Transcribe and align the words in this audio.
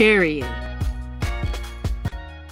Period. 0.00 0.48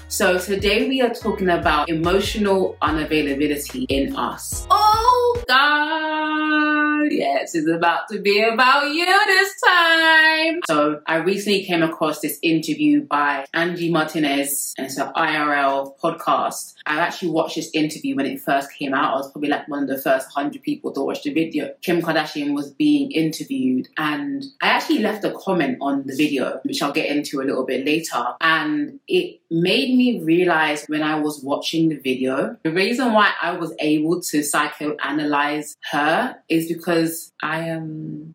So 0.09 0.39
today 0.39 0.87
we 0.87 1.01
are 1.01 1.15
talking 1.15 1.49
about 1.49 1.89
emotional 1.89 2.77
unavailability 2.83 3.87
in 3.89 4.15
us. 4.17 4.67
Oh 4.69 5.43
God, 5.49 6.98
yes, 7.13 7.55
it's 7.55 7.69
about 7.69 8.09
to 8.11 8.21
be 8.21 8.43
about 8.43 8.91
you 8.91 9.07
this 9.27 9.55
time. 9.67 10.61
So 10.67 11.01
I 11.07 11.17
recently 11.17 11.65
came 11.65 11.83
across 11.83 12.21
this 12.21 12.39
interview 12.43 13.03
by 13.03 13.47
Angie 13.55 13.91
Martinez, 13.91 14.75
and 14.77 14.87
it's 14.87 14.97
an 14.99 15.13
IRL 15.15 15.99
podcast. 15.99 16.75
I 16.87 16.99
actually 16.99 17.31
watched 17.31 17.57
this 17.57 17.71
interview 17.75 18.17
when 18.17 18.27
it 18.27 18.41
first 18.41 18.73
came 18.73 18.95
out. 18.95 19.15
I 19.15 19.17
was 19.17 19.31
probably 19.31 19.51
like 19.51 19.69
one 19.69 19.83
of 19.83 19.89
the 19.89 19.99
first 19.99 20.29
100 20.35 20.63
people 20.63 20.93
to 20.93 21.03
watch 21.03 21.23
the 21.23 21.33
video. 21.33 21.75
Kim 21.83 22.01
Kardashian 22.01 22.55
was 22.55 22.71
being 22.71 23.11
interviewed, 23.13 23.89
and 23.97 24.45
I 24.63 24.69
actually 24.69 25.01
left 25.01 25.25
a 25.25 25.33
comment 25.33 25.79
on 25.81 26.07
the 26.07 26.17
video, 26.17 26.61
which 26.65 26.83
I'll 26.83 26.93
get 26.93 27.15
into 27.15 27.41
a 27.41 27.45
little 27.45 27.65
bit 27.65 27.85
later. 27.85 28.25
And 28.41 29.01
it 29.09 29.41
made 29.51 29.97
me 29.97 30.21
realize 30.23 30.85
when 30.87 31.03
I 31.03 31.21
was 31.21 31.43
watching 31.43 31.89
the 31.89 31.97
video, 31.97 32.57
the 32.63 32.73
reason 32.73 33.13
why 33.13 33.33
I 33.41 33.53
was 33.57 33.75
able 33.79 34.21
to 34.21 34.41
psychoanalyze 34.41 35.77
her 35.91 36.37
is 36.49 36.69
because 36.69 36.98
I 37.43 37.59
am 37.69 38.35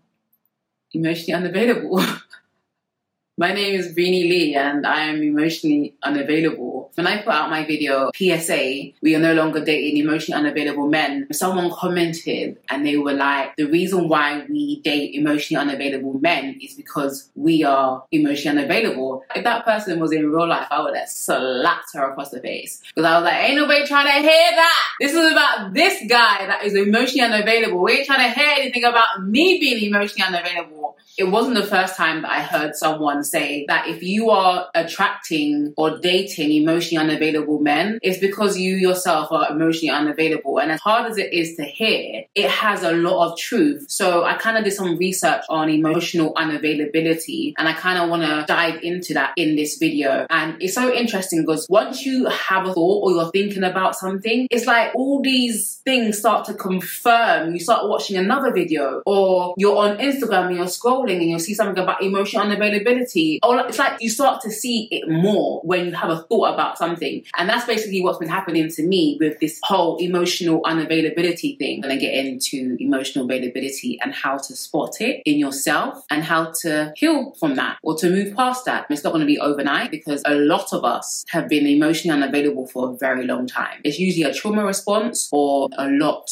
emotionally 0.93 1.33
unavailable. 1.33 2.03
My 3.37 3.51
name 3.51 3.73
is 3.79 3.93
Breenie 3.95 4.29
Lee 4.31 4.55
and 4.55 4.85
I 4.85 5.01
am 5.11 5.21
emotionally 5.21 5.95
unavailable. 6.03 6.72
When 6.95 7.07
I 7.07 7.23
put 7.23 7.33
out 7.33 7.49
my 7.49 7.65
video, 7.65 8.11
PSA, 8.15 8.91
we 9.01 9.15
are 9.15 9.19
no 9.19 9.33
longer 9.33 9.63
dating 9.63 9.97
emotionally 9.97 10.39
unavailable 10.39 10.87
men, 10.87 11.27
someone 11.31 11.71
commented 11.71 12.57
and 12.69 12.85
they 12.85 12.97
were 12.97 13.13
like, 13.13 13.55
the 13.55 13.65
reason 13.65 14.07
why 14.07 14.45
we 14.47 14.79
date 14.81 15.15
emotionally 15.15 15.61
unavailable 15.61 16.19
men 16.19 16.59
is 16.61 16.75
because 16.75 17.31
we 17.35 17.63
are 17.63 18.03
emotionally 18.11 18.59
unavailable. 18.59 19.23
If 19.35 19.43
that 19.43 19.65
person 19.65 19.99
was 19.99 20.11
in 20.11 20.29
real 20.29 20.47
life, 20.47 20.67
I 20.69 20.83
would 20.83 20.95
have 20.95 21.09
slapped 21.09 21.93
her 21.95 22.11
across 22.11 22.29
the 22.29 22.39
face. 22.41 22.81
Because 22.93 23.05
I 23.09 23.17
was 23.17 23.25
like, 23.25 23.43
ain't 23.49 23.55
nobody 23.55 23.87
trying 23.87 24.05
to 24.05 24.29
hear 24.29 24.51
that. 24.51 24.87
This 24.99 25.13
is 25.13 25.31
about 25.31 25.73
this 25.73 26.03
guy 26.07 26.45
that 26.45 26.63
is 26.63 26.75
emotionally 26.75 27.21
unavailable. 27.21 27.81
We 27.81 27.93
ain't 27.93 28.05
trying 28.05 28.31
to 28.31 28.39
hear 28.39 28.49
anything 28.59 28.83
about 28.83 29.23
me 29.23 29.59
being 29.59 29.83
emotionally 29.83 30.27
unavailable. 30.27 30.95
It 31.15 31.25
wasn't 31.25 31.55
the 31.55 31.65
first 31.65 31.95
time 31.95 32.23
that 32.23 32.31
I 32.31 32.41
heard 32.41 32.75
someone 32.75 33.23
say 33.23 33.65
that 33.67 33.87
if 33.87 34.01
you 34.01 34.31
are 34.31 34.67
attracting 34.73 35.73
or 35.77 35.99
dating 35.99 36.51
emotionally 36.51 37.03
unavailable 37.03 37.59
men, 37.59 37.99
it's 38.01 38.17
because 38.17 38.57
you 38.57 38.75
yourself 38.75 39.31
are 39.31 39.51
emotionally 39.51 39.91
unavailable. 39.91 40.59
And 40.59 40.71
as 40.71 40.79
hard 40.79 41.11
as 41.11 41.19
it 41.19 41.31
is 41.31 41.55
to 41.57 41.63
hear, 41.63 42.23
it 42.33 42.49
has 42.49 42.81
a 42.81 42.93
lot 42.93 43.31
of 43.31 43.37
truth. 43.37 43.85
So 43.89 44.23
I 44.23 44.33
kind 44.35 44.57
of 44.57 44.63
did 44.63 44.73
some 44.73 44.97
research 44.97 45.43
on 45.49 45.69
emotional 45.69 46.33
unavailability 46.33 47.53
and 47.59 47.67
I 47.67 47.73
kind 47.73 47.99
of 47.99 48.09
want 48.09 48.23
to 48.23 48.45
dive 48.47 48.81
into 48.81 49.13
that 49.13 49.33
in 49.37 49.55
this 49.55 49.77
video. 49.77 50.25
And 50.31 50.59
it's 50.63 50.73
so 50.73 50.91
interesting 50.91 51.41
because 51.41 51.67
once 51.69 52.03
you 52.05 52.25
have 52.25 52.65
a 52.65 52.73
thought 52.73 53.03
or 53.03 53.11
you're 53.11 53.31
thinking 53.31 53.63
about 53.63 53.95
something, 53.95 54.47
it's 54.49 54.65
like 54.65 54.95
all 54.95 55.21
these 55.21 55.75
things 55.85 56.17
start 56.17 56.45
to 56.45 56.55
confirm. 56.55 57.53
You 57.53 57.59
start 57.59 57.87
watching 57.87 58.17
another 58.17 58.51
video 58.51 59.03
or 59.05 59.53
you're 59.57 59.77
on 59.77 59.97
Instagram 59.97 60.47
and 60.47 60.55
you're 60.57 60.65
scrolling 60.65 61.02
and 61.11 61.23
you'll 61.23 61.39
see 61.39 61.53
something 61.53 61.81
about 61.81 62.01
emotional 62.01 62.45
unavailability. 62.45 63.39
Or 63.43 63.59
it's 63.67 63.79
like 63.79 64.01
you 64.01 64.09
start 64.09 64.41
to 64.41 64.51
see 64.51 64.87
it 64.91 65.09
more 65.09 65.61
when 65.63 65.85
you 65.85 65.91
have 65.93 66.09
a 66.09 66.21
thought 66.23 66.53
about 66.53 66.77
something. 66.77 67.23
And 67.37 67.49
that's 67.49 67.65
basically 67.65 68.01
what's 68.01 68.19
been 68.19 68.29
happening 68.29 68.69
to 68.69 68.83
me 68.83 69.17
with 69.19 69.39
this 69.39 69.59
whole 69.63 69.97
emotional 69.97 70.61
unavailability 70.63 71.57
thing. 71.57 71.81
Gonna 71.81 71.97
get 71.97 72.13
into 72.13 72.77
emotional 72.79 73.25
availability 73.25 73.99
and 74.01 74.13
how 74.13 74.37
to 74.37 74.55
spot 74.55 75.01
it 75.01 75.21
in 75.25 75.37
yourself 75.37 76.03
and 76.09 76.23
how 76.23 76.51
to 76.61 76.93
heal 76.95 77.33
from 77.39 77.55
that 77.55 77.77
or 77.83 77.97
to 77.97 78.09
move 78.09 78.35
past 78.35 78.65
that. 78.65 78.85
It's 78.89 79.03
not 79.03 79.13
gonna 79.13 79.25
be 79.25 79.39
overnight 79.39 79.91
because 79.91 80.21
a 80.25 80.35
lot 80.35 80.73
of 80.73 80.83
us 80.83 81.23
have 81.29 81.47
been 81.47 81.65
emotionally 81.65 82.21
unavailable 82.21 82.67
for 82.67 82.91
a 82.91 82.97
very 82.97 83.25
long 83.25 83.47
time. 83.47 83.81
It's 83.83 83.99
usually 83.99 84.23
a 84.23 84.33
trauma 84.33 84.65
response 84.65 85.29
or 85.31 85.69
a 85.77 85.89
lot 85.89 86.29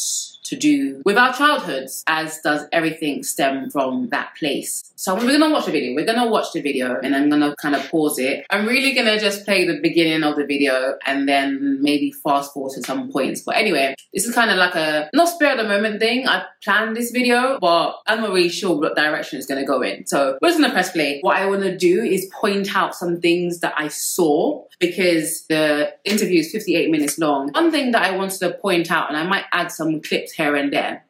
to 0.51 0.57
do 0.57 1.01
with 1.05 1.17
our 1.17 1.33
childhoods, 1.33 2.03
as 2.07 2.39
does 2.41 2.67
everything 2.73 3.23
stem 3.23 3.69
from 3.69 4.09
that 4.09 4.35
place. 4.37 4.91
So 4.97 5.15
we're 5.15 5.31
gonna 5.31 5.49
watch 5.49 5.65
the 5.65 5.71
video. 5.71 5.95
We're 5.95 6.05
gonna 6.05 6.29
watch 6.29 6.51
the 6.53 6.61
video 6.61 6.99
and 6.99 7.15
I'm 7.15 7.29
gonna 7.29 7.55
kind 7.55 7.73
of 7.73 7.89
pause 7.89 8.19
it. 8.19 8.45
I'm 8.49 8.67
really 8.67 8.93
gonna 8.93 9.17
just 9.17 9.45
play 9.45 9.65
the 9.65 9.79
beginning 9.79 10.23
of 10.23 10.35
the 10.35 10.45
video 10.45 10.95
and 11.07 11.27
then 11.27 11.81
maybe 11.81 12.11
fast 12.11 12.53
forward 12.53 12.73
to 12.73 12.83
some 12.83 13.09
points. 13.11 13.41
But 13.41 13.55
anyway, 13.55 13.95
this 14.13 14.25
is 14.25 14.35
kind 14.35 14.51
of 14.51 14.57
like 14.57 14.75
a 14.75 15.09
not 15.13 15.29
spare 15.29 15.53
of 15.53 15.57
the 15.57 15.63
moment 15.63 16.01
thing. 16.01 16.27
I 16.27 16.43
planned 16.63 16.95
this 16.97 17.11
video, 17.11 17.57
but 17.59 17.95
I'm 18.05 18.21
not 18.21 18.29
really 18.31 18.49
sure 18.49 18.77
what 18.77 18.95
direction 18.95 19.39
it's 19.39 19.47
gonna 19.47 19.65
go 19.65 19.81
in. 19.81 20.05
So 20.05 20.37
we're 20.41 20.49
just 20.49 20.59
gonna 20.59 20.73
press 20.73 20.91
play. 20.91 21.19
What 21.21 21.37
I 21.37 21.45
wanna 21.47 21.75
do 21.77 22.03
is 22.03 22.25
point 22.25 22.75
out 22.75 22.93
some 22.93 23.21
things 23.21 23.61
that 23.61 23.73
I 23.77 23.87
saw 23.87 24.65
because 24.79 25.45
the 25.47 25.93
interview 26.03 26.41
is 26.41 26.51
58 26.51 26.89
minutes 26.91 27.17
long. 27.17 27.51
One 27.53 27.71
thing 27.71 27.91
that 27.91 28.03
I 28.03 28.17
wanted 28.17 28.39
to 28.39 28.51
point 28.51 28.91
out, 28.91 29.09
and 29.09 29.17
I 29.17 29.23
might 29.23 29.45
add 29.53 29.71
some 29.71 30.01
clips 30.01 30.33
here 30.33 30.40
and 30.41 30.71
there, 30.71 31.05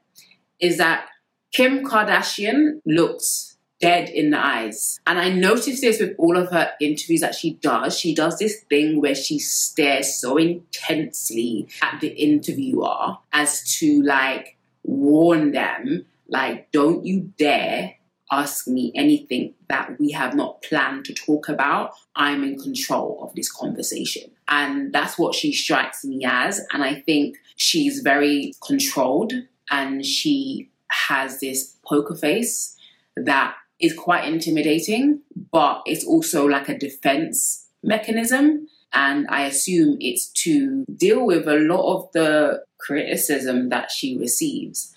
is 0.59 0.77
that 0.77 1.07
Kim 1.51 1.85
Kardashian 1.85 2.81
looks 2.85 3.57
dead 3.81 4.09
in 4.09 4.29
the 4.29 4.37
eyes. 4.37 4.99
And 5.07 5.19
I 5.19 5.29
noticed 5.29 5.81
this 5.81 5.99
with 5.99 6.15
all 6.17 6.37
of 6.37 6.51
her 6.51 6.71
interviews 6.79 7.21
that 7.21 7.35
she 7.35 7.55
does. 7.55 7.97
She 7.97 8.13
does 8.13 8.37
this 8.37 8.61
thing 8.69 9.01
where 9.01 9.15
she 9.15 9.39
stares 9.39 10.15
so 10.15 10.37
intensely 10.37 11.67
at 11.81 11.99
the 11.99 12.09
interviewer 12.09 13.17
as 13.33 13.77
to 13.79 14.03
like 14.03 14.55
warn 14.83 15.51
them, 15.51 16.05
like, 16.29 16.71
don't 16.71 17.05
you 17.05 17.31
dare 17.37 17.95
ask 18.31 18.65
me 18.67 18.93
anything 18.95 19.53
that 19.67 19.99
we 19.99 20.11
have 20.11 20.33
not 20.33 20.61
planned 20.61 21.03
to 21.05 21.13
talk 21.13 21.49
about. 21.49 21.91
I'm 22.15 22.43
in 22.43 22.57
control 22.57 23.19
of 23.21 23.35
this 23.35 23.51
conversation. 23.51 24.31
And 24.47 24.93
that's 24.93 25.17
what 25.17 25.35
she 25.35 25.51
strikes 25.51 26.05
me 26.05 26.23
as. 26.25 26.65
And 26.71 26.83
I 26.83 27.01
think 27.01 27.37
she's 27.55 27.99
very 28.01 28.53
controlled 28.65 29.33
and 29.69 30.05
she 30.05 30.69
has 30.87 31.39
this 31.39 31.77
poker 31.85 32.15
face 32.15 32.75
that 33.15 33.55
is 33.79 33.93
quite 33.93 34.25
intimidating, 34.25 35.21
but 35.51 35.81
it's 35.85 36.05
also 36.05 36.45
like 36.45 36.69
a 36.69 36.77
defense 36.77 37.67
mechanism. 37.83 38.67
And 38.93 39.25
I 39.29 39.43
assume 39.43 39.97
it's 39.99 40.27
to 40.43 40.85
deal 40.93 41.25
with 41.25 41.47
a 41.47 41.55
lot 41.55 41.95
of 41.95 42.11
the 42.11 42.65
criticism 42.77 43.69
that 43.69 43.89
she 43.89 44.17
receives. 44.17 44.93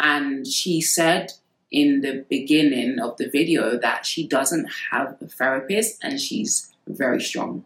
And 0.00 0.46
she 0.46 0.80
said 0.80 1.32
in 1.70 2.00
the 2.00 2.24
beginning 2.28 2.98
of 2.98 3.16
the 3.16 3.28
video 3.28 3.78
that 3.78 4.06
she 4.06 4.26
doesn't 4.26 4.68
have 4.90 5.16
a 5.20 5.26
therapist 5.26 6.02
and 6.02 6.20
she's 6.20 6.72
very 6.86 7.20
strong. 7.20 7.64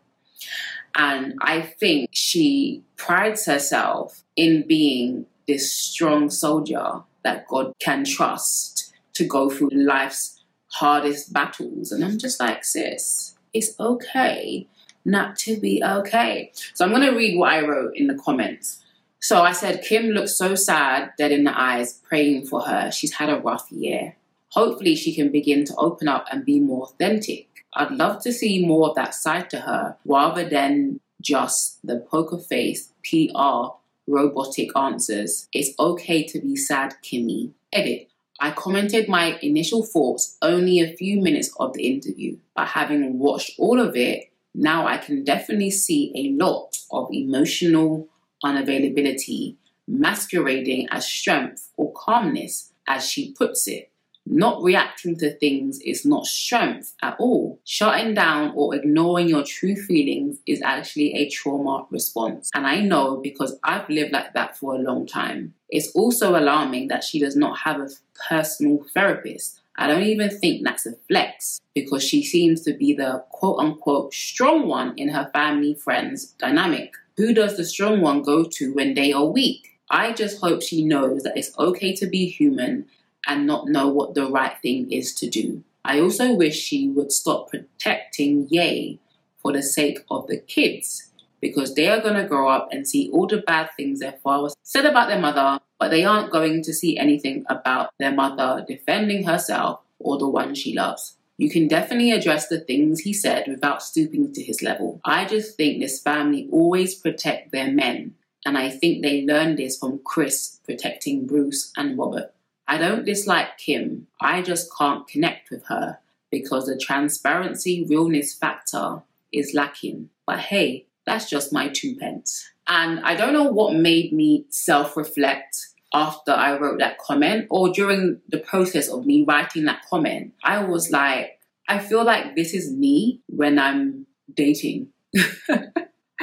And 0.97 1.35
I 1.41 1.63
think 1.63 2.11
she 2.13 2.83
prides 2.97 3.47
herself 3.47 4.23
in 4.37 4.67
being 4.67 5.27
this 5.47 5.73
strong 5.73 6.31
soldier 6.31 7.01
that 7.25 7.47
God 7.49 7.73
can 7.79 8.05
trust 8.05 8.93
to 9.15 9.25
go 9.25 9.51
through 9.51 9.71
life's 9.71 10.43
hardest 10.73 11.33
battles. 11.33 11.93
And 11.93 12.05
I'm 12.05 12.19
just 12.19 12.41
like, 12.41 12.65
sis, 12.65 13.35
it's 13.53 13.79
okay 13.79 14.67
not 15.05 15.37
to 15.37 15.59
be 15.59 15.83
okay. 15.85 16.53
So 16.75 16.85
I'm 16.85 16.93
going 16.93 17.03
to 17.03 17.17
read 17.17 17.39
what 17.39 17.53
I 17.53 17.67
wrote 17.67 17.93
in 17.97 18.07
the 18.07 18.15
comments. 18.15 18.83
So 19.21 19.43
I 19.43 19.53
said, 19.53 19.83
Kim 19.83 20.07
looks 20.07 20.37
so 20.37 20.55
sad, 20.55 21.13
dead 21.17 21.33
in 21.33 21.45
the 21.45 21.59
eyes, 21.59 21.95
praying 21.95 22.47
for 22.47 22.63
her. 22.63 22.91
She's 22.91 23.15
had 23.15 23.29
a 23.29 23.39
rough 23.39 23.71
year. 23.71 24.17
Hopefully, 24.51 24.97
she 24.97 25.15
can 25.15 25.31
begin 25.31 25.65
to 25.65 25.75
open 25.77 26.09
up 26.09 26.27
and 26.31 26.45
be 26.45 26.61
more 26.61 26.85
authentic. 26.85 27.49
I'd 27.75 27.91
love 27.91 28.23
to 28.23 28.33
see 28.33 28.65
more 28.65 28.91
of 28.91 28.95
that 28.97 29.15
side 29.15 29.49
to 29.51 29.61
her 29.61 29.97
rather 30.05 30.49
than 30.49 31.01
just 31.21 31.79
the 31.87 31.99
poker 31.99 32.39
face, 32.39 32.91
PR, 33.05 33.77
robotic 34.07 34.77
answers. 34.77 35.49
It's 35.53 35.79
okay 35.79 36.25
to 36.25 36.41
be 36.41 36.57
sad, 36.57 36.95
Kimmy. 37.03 37.53
Edit. 37.73 38.09
I 38.41 38.51
commented 38.51 39.09
my 39.09 39.39
initial 39.41 39.85
thoughts 39.85 40.37
only 40.43 40.81
a 40.81 40.97
few 40.97 41.21
minutes 41.21 41.55
of 41.61 41.75
the 41.75 41.87
interview, 41.87 42.39
but 42.57 42.69
having 42.69 43.19
watched 43.19 43.53
all 43.59 43.81
of 43.81 43.95
it, 43.95 44.33
now 44.55 44.87
I 44.87 44.99
can 44.99 45.23
definitely 45.23 45.71
see 45.71 46.13
a 46.17 46.45
lot 46.45 46.77
of 46.91 47.09
emotional 47.13 48.09
unavailability 48.45 49.55
masquerading 49.87 50.89
as 50.91 51.07
strength 51.07 51.71
or 51.77 51.93
calmness, 51.93 52.73
as 52.89 53.09
she 53.09 53.33
puts 53.33 53.69
it. 53.69 53.92
Not 54.25 54.63
reacting 54.63 55.17
to 55.19 55.33
things 55.33 55.81
is 55.81 56.05
not 56.07 56.27
strength 56.27 56.95
at 57.03 57.17
all. 57.19 57.61
Shutting 57.65 58.15
down 58.15 58.53
or 58.55 58.75
ignoring 58.75 59.29
your 59.29 59.43
true 59.43 59.77
feelings 59.77 60.39
is 60.47 60.63
actually 60.63 61.15
a 61.15 61.29
trauma 61.29 61.87
response. 61.91 62.51
And 62.55 62.67
I 62.67 62.81
know 62.81 63.17
because 63.17 63.59
I've 63.65 63.89
lived 63.89 64.13
like 64.13 64.33
that 64.35 64.57
for 64.57 64.75
a 64.75 64.79
long 64.79 65.07
time. 65.07 65.55
It's 65.69 65.91
also 65.93 66.39
alarming 66.39 66.89
that 66.89 67.05
she 67.05 67.19
does 67.19 67.37
not 67.37 67.59
have 67.59 67.81
a 67.81 67.89
personal 68.29 68.85
therapist. 68.95 69.61
I 69.77 69.87
don't 69.87 70.03
even 70.03 70.31
think 70.31 70.65
that's 70.65 70.87
a 70.87 70.93
flex 71.09 71.61
because 71.75 72.05
she 72.05 72.23
seems 72.23 72.61
to 72.63 72.75
be 72.75 72.93
the 72.93 73.25
quote 73.31 73.59
unquote 73.59 74.15
strong 74.15 74.69
one 74.69 74.95
in 74.97 75.09
her 75.09 75.31
family 75.33 75.75
friends 75.75 76.27
dynamic. 76.39 76.93
Who 77.17 77.35
does 77.35 77.57
the 77.57 77.65
strong 77.65 78.01
one 78.01 78.23
go 78.23 78.45
to 78.45 78.73
when 78.75 78.95
they 78.95 79.13
are 79.13 79.25
weak? 79.25 79.69
I 79.91 80.13
just 80.13 80.41
hope 80.41 80.63
she 80.63 80.85
knows 80.85 81.23
that 81.23 81.37
it's 81.37 81.57
okay 81.59 81.95
to 81.97 82.07
be 82.07 82.27
human 82.27 82.87
and 83.27 83.47
not 83.47 83.69
know 83.69 83.89
what 83.89 84.15
the 84.15 84.31
right 84.31 84.57
thing 84.63 84.91
is 84.91 85.15
to 85.17 85.29
do. 85.29 85.65
I 85.85 86.01
also 86.01 86.35
wish 86.35 86.59
she 86.59 86.89
would 86.89 87.13
stop 87.13 87.51
protecting 87.51 88.47
Ye 88.51 89.01
for 89.39 89.53
the 89.53 89.63
sake 89.63 90.01
of 90.11 90.27
the 90.29 90.39
kids 90.39 91.11
because 91.41 91.75
they 91.75 91.89
are 91.89 92.01
going 92.01 92.15
to 92.15 92.29
grow 92.29 92.49
up 92.49 92.69
and 92.71 92.87
see 92.87 93.11
all 93.11 93.27
the 93.27 93.39
bad 93.39 93.69
things 93.77 93.99
their 93.99 94.19
father 94.23 94.55
said 94.63 94.87
about 94.87 95.09
their 95.09 95.21
mother, 95.21 95.59
but 95.79 95.91
they 95.91 96.05
aren't 96.05 96.31
going 96.31 96.63
to 96.63 96.73
see 96.73 96.97
anything 96.97 97.45
about 97.49 97.91
their 97.99 98.13
mother 98.13 98.65
defending 98.67 99.25
herself 99.25 99.81
or 99.99 100.19
the 100.19 100.29
one 100.29 100.55
she 100.55 100.73
loves. 100.73 101.17
You 101.39 101.51
can 101.51 101.67
definitely 101.67 102.13
address 102.13 102.47
the 102.47 102.61
things 102.61 103.01
he 103.01 103.13
said 103.13 103.49
without 103.49 103.83
stooping 103.83 104.33
to 104.33 104.43
his 104.43 104.63
level. 104.63 105.01
I 105.05 105.25
just 105.25 105.57
think 105.57 105.81
this 105.81 106.01
family 106.01 106.49
always 106.53 106.95
protect 106.95 107.51
their 107.51 107.73
men, 107.73 108.15
and 108.47 108.57
I 108.57 108.71
think 108.71 109.03
they 109.03 109.27
learned 109.27 109.59
this 109.59 109.77
from 109.77 110.01
Kris 110.05 110.61
protecting 110.65 111.27
Bruce 111.27 111.73
and 111.77 111.99
Robert. 111.99 112.33
I 112.73 112.79
don't 112.79 113.05
dislike 113.05 113.59
Kim, 113.59 114.07
I 114.19 114.41
just 114.41 114.75
can't 114.75 115.07
connect 115.07 115.51
with 115.51 115.67
her 115.67 115.99
because 116.31 116.65
the 116.65 116.79
transparency 116.79 117.85
realness 117.87 118.33
factor 118.33 119.03
is 119.31 119.53
lacking. 119.53 120.09
But 120.27 120.39
hey, 120.39 120.87
that's 121.05 121.29
just 121.29 121.53
my 121.53 121.69
two 121.69 121.97
pence. 121.97 122.51
And 122.67 123.01
I 123.01 123.15
don't 123.15 123.35
know 123.35 123.45
what 123.45 123.75
made 123.75 124.15
me 124.15 124.47
self 124.49 124.97
reflect 124.97 125.55
after 125.93 126.33
I 126.33 126.57
wrote 126.57 126.79
that 126.79 126.97
comment 126.97 127.49
or 127.51 127.69
during 127.69 128.23
the 128.27 128.39
process 128.39 128.89
of 128.89 129.05
me 129.05 129.23
writing 129.23 129.67
that 129.67 129.83
comment. 129.91 130.33
I 130.43 130.65
was 130.65 130.91
like, 130.91 131.41
I 131.69 131.79
feel 131.79 132.05
like 132.05 132.37
this 132.37 132.55
is 132.55 132.73
me 132.73 133.21
when 133.27 133.59
I'm 133.59 134.07
dating. 134.33 134.89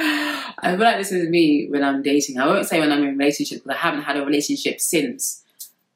I 0.00 0.42
feel 0.62 0.80
like 0.80 0.98
this 0.98 1.12
is 1.12 1.28
me 1.28 1.68
when 1.70 1.84
I'm 1.84 2.02
dating. 2.02 2.40
I 2.40 2.46
won't 2.48 2.66
say 2.66 2.80
when 2.80 2.90
I'm 2.90 3.04
in 3.04 3.10
a 3.10 3.12
relationship 3.12 3.62
because 3.62 3.76
I 3.76 3.80
haven't 3.80 4.02
had 4.02 4.16
a 4.16 4.26
relationship 4.26 4.80
since 4.80 5.44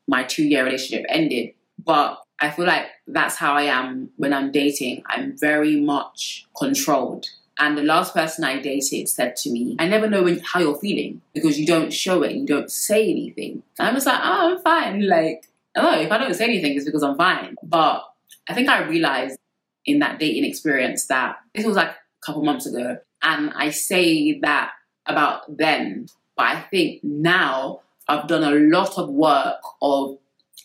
my 0.06 0.24
two 0.24 0.44
year 0.44 0.64
relationship 0.64 1.06
ended. 1.08 1.54
But 1.84 2.18
I 2.40 2.50
feel 2.50 2.66
like 2.66 2.86
that's 3.06 3.36
how 3.36 3.54
I 3.54 3.62
am 3.62 4.10
when 4.16 4.32
I'm 4.32 4.52
dating. 4.52 5.02
I'm 5.06 5.36
very 5.38 5.80
much 5.80 6.46
controlled. 6.56 7.26
And 7.58 7.78
the 7.78 7.82
last 7.82 8.14
person 8.14 8.44
I 8.44 8.60
dated 8.60 9.08
said 9.08 9.36
to 9.36 9.50
me, 9.50 9.76
I 9.78 9.86
never 9.86 10.08
know 10.08 10.24
when, 10.24 10.40
how 10.40 10.60
you're 10.60 10.78
feeling 10.78 11.20
because 11.32 11.58
you 11.58 11.66
don't 11.66 11.92
show 11.92 12.22
it, 12.22 12.32
you 12.32 12.46
don't 12.46 12.70
say 12.70 13.08
anything. 13.08 13.62
And 13.78 13.88
I'm 13.88 13.94
just 13.94 14.06
like, 14.06 14.18
oh, 14.20 14.56
I'm 14.56 14.62
fine. 14.62 15.06
Like, 15.06 15.46
oh, 15.76 16.00
if 16.00 16.10
I 16.10 16.18
don't 16.18 16.34
say 16.34 16.44
anything, 16.44 16.74
it's 16.74 16.84
because 16.84 17.04
I'm 17.04 17.16
fine. 17.16 17.54
But 17.62 18.02
I 18.48 18.54
think 18.54 18.68
I 18.68 18.82
realized 18.82 19.38
in 19.86 20.00
that 20.00 20.18
dating 20.18 20.44
experience 20.44 21.06
that 21.06 21.36
this 21.54 21.64
was 21.64 21.76
like 21.76 21.90
a 21.90 22.26
couple 22.26 22.42
months 22.42 22.66
ago. 22.66 22.98
And 23.22 23.52
I 23.54 23.70
say 23.70 24.40
that 24.40 24.72
about 25.06 25.56
then. 25.56 26.06
But 26.36 26.46
I 26.46 26.60
think 26.62 27.04
now 27.04 27.80
I've 28.08 28.28
done 28.28 28.44
a 28.44 28.50
lot 28.50 28.98
of 28.98 29.08
work 29.08 29.60
of 29.80 30.18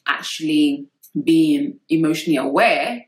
actually 0.08 0.88
being 1.24 1.80
emotionally 1.90 2.38
aware 2.38 3.06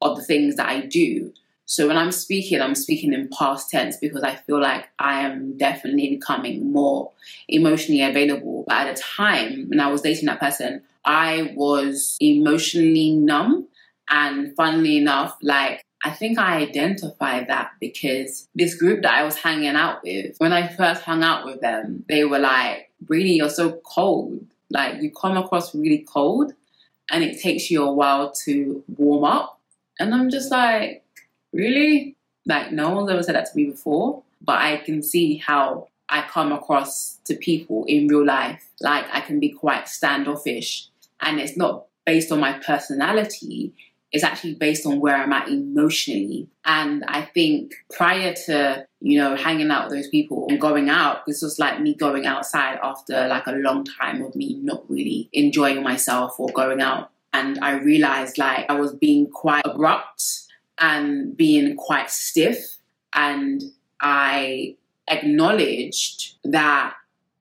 of 0.00 0.16
the 0.16 0.24
things 0.24 0.56
that 0.56 0.68
I 0.68 0.80
do. 0.80 1.32
So 1.64 1.88
when 1.88 1.96
I'm 1.96 2.12
speaking, 2.12 2.60
I'm 2.60 2.74
speaking 2.74 3.12
in 3.12 3.28
past 3.28 3.70
tense 3.70 3.96
because 3.96 4.22
I 4.22 4.34
feel 4.34 4.60
like 4.60 4.88
I 4.98 5.20
am 5.20 5.56
definitely 5.56 6.10
becoming 6.10 6.70
more 6.72 7.12
emotionally 7.48 8.02
available. 8.02 8.64
But 8.66 8.88
at 8.88 8.98
a 8.98 9.02
time 9.02 9.68
when 9.68 9.80
I 9.80 9.88
was 9.88 10.02
dating 10.02 10.26
that 10.26 10.40
person, 10.40 10.82
I 11.04 11.54
was 11.56 12.16
emotionally 12.20 13.12
numb. 13.12 13.68
And 14.10 14.54
funnily 14.54 14.98
enough, 14.98 15.38
like 15.40 15.82
I 16.04 16.10
think 16.10 16.38
I 16.38 16.58
identified 16.58 17.46
that 17.48 17.70
because 17.80 18.48
this 18.54 18.74
group 18.74 19.02
that 19.02 19.14
I 19.14 19.22
was 19.22 19.36
hanging 19.36 19.76
out 19.76 20.02
with, 20.02 20.34
when 20.38 20.52
I 20.52 20.68
first 20.68 21.02
hung 21.02 21.22
out 21.22 21.46
with 21.46 21.60
them, 21.60 22.04
they 22.08 22.24
were 22.24 22.40
like, 22.40 22.90
really, 23.08 23.32
you're 23.32 23.48
so 23.48 23.80
cold. 23.84 24.44
Like, 24.70 25.02
you 25.02 25.10
come 25.10 25.36
across 25.36 25.74
really 25.74 25.98
cold, 25.98 26.52
and 27.10 27.22
it 27.22 27.40
takes 27.40 27.70
you 27.70 27.84
a 27.84 27.92
while 27.92 28.32
to 28.44 28.82
warm 28.96 29.24
up. 29.24 29.60
And 30.00 30.14
I'm 30.14 30.30
just 30.30 30.50
like, 30.50 31.04
really? 31.52 32.16
Like, 32.46 32.72
no 32.72 32.90
one's 32.90 33.10
ever 33.10 33.22
said 33.22 33.34
that 33.34 33.46
to 33.46 33.56
me 33.56 33.66
before, 33.66 34.22
but 34.40 34.58
I 34.58 34.78
can 34.78 35.02
see 35.02 35.36
how 35.36 35.88
I 36.08 36.22
come 36.22 36.52
across 36.52 37.18
to 37.24 37.36
people 37.36 37.84
in 37.86 38.08
real 38.08 38.24
life. 38.24 38.64
Like, 38.80 39.06
I 39.12 39.20
can 39.20 39.38
be 39.40 39.50
quite 39.50 39.88
standoffish, 39.88 40.88
and 41.20 41.38
it's 41.38 41.56
not 41.56 41.86
based 42.04 42.32
on 42.32 42.40
my 42.40 42.54
personality, 42.54 43.72
is 44.12 44.22
actually 44.22 44.54
based 44.54 44.84
on 44.86 45.00
where 45.00 45.16
I'm 45.16 45.32
at 45.32 45.48
emotionally. 45.48 46.48
And 46.64 47.02
I 47.06 47.22
think 47.22 47.74
prior 47.90 48.34
to, 48.46 48.86
you 49.00 49.18
know, 49.18 49.34
hanging 49.36 49.70
out 49.70 49.88
with 49.88 49.94
those 49.94 50.08
people 50.08 50.46
and 50.50 50.60
going 50.60 50.90
out, 50.90 51.24
this 51.26 51.40
was 51.40 51.58
like 51.58 51.80
me 51.80 51.94
going 51.94 52.26
outside 52.26 52.78
after 52.82 53.26
like 53.26 53.46
a 53.46 53.52
long 53.52 53.84
time 53.84 54.22
of 54.22 54.36
me 54.36 54.58
not 54.62 54.88
really 54.90 55.30
enjoying 55.32 55.82
myself 55.82 56.38
or 56.38 56.48
going 56.50 56.82
out. 56.82 57.10
And 57.32 57.58
I 57.62 57.78
realized 57.78 58.36
like 58.36 58.66
I 58.68 58.74
was 58.74 58.94
being 58.94 59.28
quite 59.30 59.64
abrupt 59.64 60.42
and 60.78 61.34
being 61.34 61.76
quite 61.76 62.10
stiff. 62.10 62.58
And 63.14 63.62
I 64.00 64.76
acknowledged 65.08 66.36
that 66.44 66.94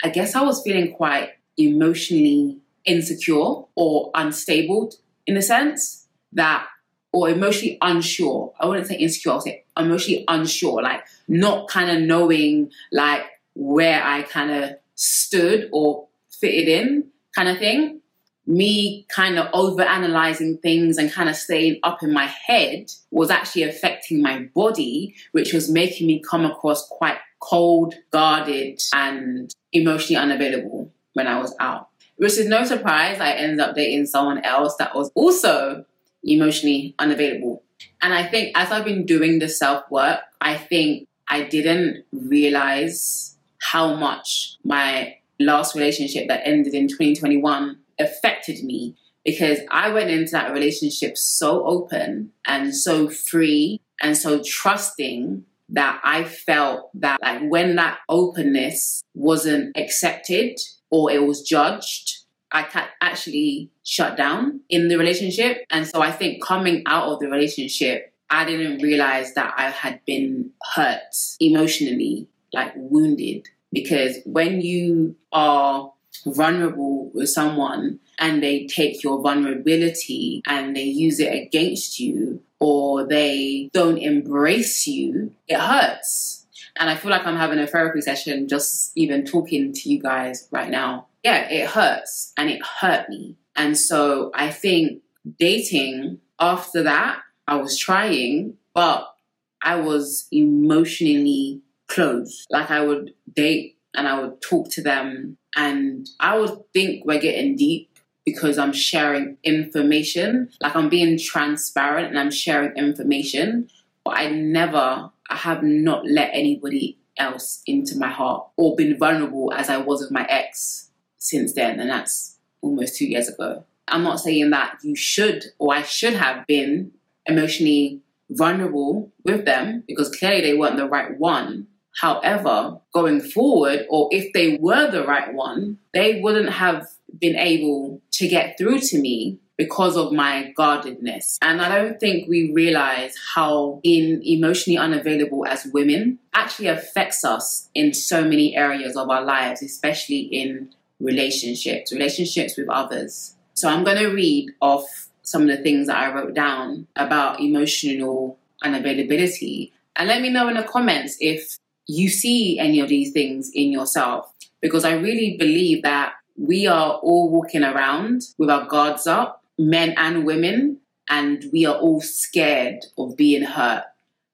I 0.04 0.10
guess 0.10 0.36
I 0.36 0.42
was 0.42 0.62
feeling 0.64 0.94
quite 0.94 1.32
emotionally 1.58 2.58
insecure 2.86 3.64
or 3.76 4.12
unstable 4.16 4.94
in 5.28 5.38
a 5.38 5.42
sense 5.42 6.01
that 6.34 6.68
or 7.14 7.30
emotionally 7.30 7.78
unsure. 7.82 8.54
I 8.60 8.66
wouldn't 8.66 8.88
say 8.88 8.96
insecure, 8.96 9.32
I'll 9.32 9.42
say 9.42 9.66
emotionally 9.78 10.24
unsure, 10.28 10.82
like 10.82 11.02
not 11.28 11.68
kind 11.68 11.90
of 11.90 12.02
knowing 12.08 12.72
like 12.92 13.24
where 13.54 14.02
I 14.04 14.24
kind 14.24 14.52
of 14.52 14.72
stood 14.96 15.70
or 15.74 16.08
fitted 16.30 16.68
in 16.68 17.06
kind 17.36 17.50
of 17.50 17.58
thing. 17.58 18.02
Me 18.48 19.06
kind 19.08 19.38
of 19.38 19.48
over 19.54 19.84
analyzing 19.84 20.58
things 20.58 20.98
and 20.98 21.12
kind 21.12 21.30
of 21.30 21.36
staying 21.36 21.80
up 21.84 22.02
in 22.02 22.12
my 22.12 22.26
head 22.26 22.92
was 23.12 23.30
actually 23.30 23.64
affecting 23.64 24.22
my 24.22 24.50
body, 24.56 25.14
which 25.32 25.54
was 25.54 25.70
making 25.70 26.08
me 26.08 26.22
come 26.28 26.46
across 26.46 26.88
quite 26.88 27.18
cold, 27.40 27.96
guarded, 28.12 28.82
and 28.94 29.54
emotionally 29.74 30.16
unavailable 30.22 30.92
when 31.14 31.28
I 31.28 31.40
was 31.40 31.56
out. 31.60 31.90
Which 32.18 32.38
is 32.38 32.48
no 32.48 32.66
surprise, 32.66 33.20
I 33.20 33.32
ended 33.32 33.60
up 33.60 33.76
dating 33.76 34.08
someone 34.08 34.40
else 34.40 34.76
that 34.78 34.96
was 34.96 35.12
also 35.16 35.86
emotionally 36.24 36.96
unavailable. 37.00 37.64
And 38.02 38.14
I 38.14 38.28
think 38.28 38.58
as 38.58 38.72
I've 38.72 38.86
been 38.86 39.06
doing 39.06 39.40
the 39.40 39.50
self 39.50 39.84
work, 39.90 40.22
I 40.40 40.58
think 40.58 41.08
I 41.28 41.44
didn't 41.44 42.04
realize 42.12 43.38
how 43.60 43.96
much 43.96 44.58
my 44.64 45.18
last 45.40 45.76
relationship 45.76 46.28
that 46.28 46.42
ended 46.46 46.74
in 46.74 46.88
2021 46.88 47.78
affected 48.00 48.64
me 48.64 48.96
because 49.24 49.60
I 49.70 49.90
went 49.90 50.10
into 50.10 50.32
that 50.32 50.52
relationship 50.52 51.18
so 51.18 51.66
open 51.66 52.32
and 52.46 52.76
so 52.76 53.08
free 53.08 53.80
and 54.02 54.18
so 54.18 54.42
trusting 54.44 55.46
that 55.70 56.02
I 56.04 56.24
felt 56.26 56.90
that 57.00 57.20
like 57.22 57.42
when 57.44 57.76
that 57.76 58.00
openness 58.10 59.04
wasn't 59.14 59.78
accepted 59.78 60.60
or 60.90 61.12
it 61.12 61.26
was 61.26 61.42
judged, 61.42 62.21
I 62.52 62.64
can 62.64 62.88
actually 63.00 63.70
shut 63.84 64.18
down 64.18 64.62
in 64.70 64.88
the 64.88 64.98
relationship. 64.98 65.66
And 65.70 65.88
so 65.88 66.02
I 66.02 66.12
think 66.12 66.44
coming 66.44 66.84
out 66.86 67.08
of 67.08 67.20
the 67.20 67.30
relationship, 67.30 68.14
I 68.30 68.46
didn't 68.46 68.82
realize 68.82 69.34
that 69.36 69.54
I 69.58 69.70
had 69.70 70.04
been 70.06 70.52
hurt 70.74 71.00
emotionally, 71.40 72.28
like 72.54 72.74
wounded. 72.76 73.48
Because 73.72 74.18
when 74.26 74.62
you 74.62 75.16
are 75.32 75.94
vulnerable 76.26 77.10
with 77.14 77.30
someone 77.30 78.00
and 78.20 78.44
they 78.44 78.68
take 78.68 79.04
your 79.04 79.22
vulnerability 79.22 80.42
and 80.46 80.76
they 80.76 80.84
use 80.84 81.20
it 81.20 81.34
against 81.34 82.00
you 82.00 82.42
or 82.60 83.08
they 83.08 83.70
don't 83.74 83.98
embrace 83.98 84.86
you, 84.88 85.34
it 85.48 85.58
hurts. 85.58 86.46
And 86.78 86.90
I 86.90 86.96
feel 86.96 87.12
like 87.12 87.26
I'm 87.26 87.38
having 87.38 87.60
a 87.60 87.68
therapy 87.68 88.02
session 88.02 88.48
just 88.48 88.92
even 88.96 89.26
talking 89.26 89.74
to 89.74 89.90
you 89.90 90.02
guys 90.02 90.48
right 90.52 90.70
now 90.70 91.08
yeah, 91.24 91.50
it 91.50 91.70
hurts 91.70 92.34
and 92.38 92.50
it 92.50 92.62
hurt 92.66 93.10
me. 93.10 93.38
And 93.56 93.78
so 93.78 94.32
I 94.34 94.50
think 94.50 95.02
dating 95.38 96.20
after 96.40 96.84
that, 96.84 97.20
I 97.48 97.58
was 97.58 97.78
trying, 97.78 98.56
but 98.74 99.14
I 99.62 99.76
was 99.76 100.28
emotionally 100.32 101.62
closed. 101.88 102.48
Like 102.50 102.72
I 102.72 102.82
would 102.84 103.14
date 103.34 103.78
and 103.96 104.08
I 104.08 104.20
would 104.20 104.42
talk 104.42 104.70
to 104.72 104.82
them 104.82 105.38
and 105.56 106.08
I 106.20 106.38
would 106.38 106.58
think 106.74 107.06
we're 107.06 107.20
getting 107.20 107.56
deep, 107.56 107.90
because 108.26 108.58
I'm 108.58 108.74
sharing 108.74 109.38
information. 109.44 110.50
Like 110.62 110.76
I'm 110.76 110.90
being 110.90 111.18
transparent 111.18 112.10
and 112.10 112.20
I'm 112.20 112.32
sharing 112.32 112.76
information. 112.78 113.70
But 114.06 114.18
I 114.18 114.30
never, 114.30 115.10
I 115.30 115.36
have 115.36 115.64
not 115.64 116.06
let 116.06 116.30
anybody 116.34 116.98
else 117.18 117.62
into 117.66 117.98
my 117.98 118.10
heart 118.10 118.48
or 118.58 118.76
been 118.76 118.98
vulnerable 118.98 119.52
as 119.54 119.70
I 119.70 119.78
was 119.78 120.02
with 120.02 120.12
my 120.12 120.26
ex 120.30 120.91
since 121.22 121.54
then. 121.54 121.80
And 121.80 121.90
that's 121.90 122.38
almost 122.62 122.98
two 122.98 123.06
years 123.06 123.30
ago. 123.30 123.64
I'm 123.88 124.04
not 124.04 124.20
saying 124.20 124.50
that 124.50 124.80
you 124.84 124.96
should 124.96 125.46
or 125.60 125.74
I 125.74 125.84
should 125.84 126.14
have 126.14 126.48
been 126.48 126.92
emotionally 127.26 128.02
vulnerable 128.30 129.12
with 129.24 129.46
them 129.46 129.84
because 129.88 130.10
clearly 130.16 130.42
they 130.42 130.54
weren't 130.58 130.78
the 130.78 130.88
right 130.88 131.18
one. 131.18 131.68
However, 132.00 132.80
going 132.94 133.20
forward, 133.20 133.86
or 133.90 134.08
if 134.12 134.32
they 134.34 134.58
were 134.58 134.90
the 134.90 135.06
right 135.06 135.34
one, 135.34 135.78
they 135.94 136.22
wouldn't 136.22 136.50
have 136.50 136.88
been 137.20 137.36
able 137.36 138.02
to 138.12 138.28
get 138.28 138.58
through 138.58 138.80
to 138.80 138.98
me 138.98 139.40
because 139.58 139.98
of 139.98 140.14
my 140.14 140.54
guardedness. 140.56 141.38
And 141.42 141.62
I 141.62 141.78
don't 141.78 142.00
think 142.00 142.28
we 142.28 142.52
realize 142.52 143.16
how 143.36 143.82
in 143.84 144.22
emotionally 144.26 144.78
unavailable 144.78 145.46
as 145.46 145.66
women 145.66 146.18
actually 146.34 146.68
affects 146.68 147.24
us 147.26 147.70
in 147.76 147.94
so 147.94 148.24
many 148.24 148.56
areas 148.56 148.96
of 148.96 149.10
our 149.10 149.24
lives, 149.24 149.62
especially 149.62 150.22
in 150.22 150.74
relationships, 151.02 151.92
relationships 151.92 152.58
with 152.58 152.70
others. 152.70 153.36
So 153.54 153.70
I'm 153.70 153.84
going 153.84 153.98
to 153.98 154.08
read 154.08 154.52
off 154.62 155.10
some 155.24 155.44
of 155.44 155.48
the 155.50 155.64
things 155.64 155.88
that 155.88 155.98
I 155.98 156.14
wrote 156.14 156.34
down 156.34 156.88
about 156.96 157.40
emotional 157.40 158.38
unavailability. 158.64 159.72
And 159.96 160.08
let 160.08 160.22
me 160.22 160.30
know 160.30 160.48
in 160.48 160.56
the 160.56 160.64
comments 160.64 161.18
if 161.20 161.58
you 161.88 162.10
see 162.10 162.60
any 162.60 162.80
of 162.80 162.90
these 162.90 163.12
things 163.12 163.52
in 163.54 163.72
yourself. 163.72 164.32
Because 164.62 164.86
I 164.86 164.94
really 164.94 165.38
believe 165.38 165.84
that 165.84 166.14
we 166.38 166.68
are 166.68 166.94
all 166.94 167.30
walking 167.30 167.64
around 167.64 168.22
with 168.38 168.50
our 168.50 168.66
guards 168.66 169.08
up, 169.08 169.44
men 169.58 169.94
and 169.98 170.26
women, 170.26 170.78
and 171.10 171.46
we 171.52 171.66
are 171.66 171.76
all 171.76 172.02
scared 172.02 172.80
of 172.98 173.18
being 173.18 173.44
hurt. 173.44 173.84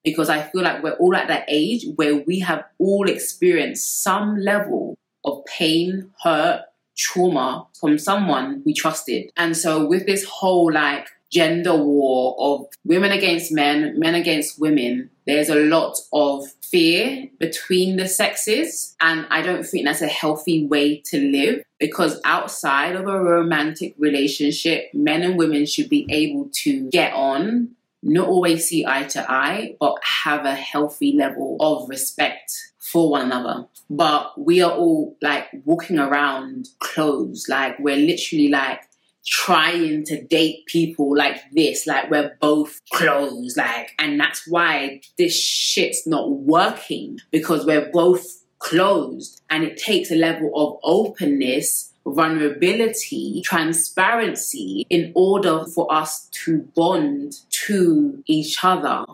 Because 0.03 0.29
I 0.29 0.41
feel 0.43 0.61
like 0.61 0.83
we're 0.83 0.93
all 0.93 1.15
at 1.15 1.27
that 1.27 1.45
age 1.47 1.85
where 1.95 2.15
we 2.15 2.39
have 2.39 2.65
all 2.77 3.09
experienced 3.09 4.03
some 4.03 4.37
level 4.37 4.97
of 5.27 5.45
pain, 5.45 6.11
hurt, 6.23 6.63
trauma 6.97 7.67
from 7.79 7.97
someone 7.99 8.63
we 8.65 8.73
trusted. 8.73 9.31
And 9.37 9.55
so, 9.55 9.85
with 9.85 10.05
this 10.05 10.23
whole 10.23 10.71
like 10.71 11.07
gender 11.29 11.75
war 11.75 12.35
of 12.39 12.65
women 12.85 13.11
against 13.11 13.51
men, 13.51 13.99
men 13.99 14.15
against 14.15 14.59
women, 14.59 15.09
there's 15.25 15.49
a 15.49 15.55
lot 15.55 15.97
of 16.13 16.45
fear 16.61 17.29
between 17.39 17.97
the 17.97 18.07
sexes. 18.07 18.95
And 18.99 19.25
I 19.29 19.41
don't 19.41 19.63
think 19.63 19.85
that's 19.85 20.01
a 20.01 20.07
healthy 20.07 20.65
way 20.65 21.01
to 21.07 21.19
live 21.19 21.63
because 21.79 22.19
outside 22.23 22.95
of 22.95 23.07
a 23.07 23.21
romantic 23.21 23.93
relationship, 23.97 24.89
men 24.93 25.21
and 25.23 25.37
women 25.37 25.65
should 25.65 25.89
be 25.89 26.07
able 26.09 26.49
to 26.63 26.89
get 26.89 27.13
on, 27.13 27.69
not 28.01 28.27
always 28.27 28.67
see 28.67 28.85
eye 28.85 29.03
to 29.03 29.31
eye, 29.31 29.75
but 29.79 29.95
have 30.01 30.45
a 30.45 30.55
healthy 30.55 31.13
level 31.13 31.57
of 31.59 31.89
respect 31.89 32.51
for 32.79 33.09
one 33.11 33.25
another. 33.25 33.67
But 33.89 34.39
we 34.39 34.61
are 34.61 34.71
all 34.71 35.15
like 35.21 35.47
walking 35.65 35.99
around 35.99 36.67
clothes, 36.79 37.45
like 37.47 37.79
we're 37.79 37.95
literally 37.95 38.49
like 38.49 38.81
trying 39.25 40.05
to 40.05 40.23
date 40.23 40.65
people 40.67 41.15
like 41.15 41.41
this, 41.51 41.85
like 41.85 42.09
we're 42.09 42.35
both 42.39 42.79
closed, 42.91 43.57
like, 43.57 43.91
and 43.99 44.19
that's 44.19 44.47
why 44.47 45.01
this 45.17 45.37
shit's 45.37 46.07
not 46.07 46.31
working 46.31 47.17
because 47.31 47.65
we're 47.65 47.89
both 47.91 48.25
closed 48.59 49.41
and 49.49 49.63
it 49.63 49.77
takes 49.77 50.11
a 50.11 50.15
level 50.15 50.51
of 50.55 50.79
openness 50.83 51.93
vulnerability, 52.13 53.41
transparency 53.43 54.85
in 54.89 55.11
order 55.15 55.65
for 55.65 55.91
us 55.91 56.27
to 56.31 56.59
bond 56.75 57.33
to 57.49 58.23
each 58.27 58.63
other. 58.63 59.05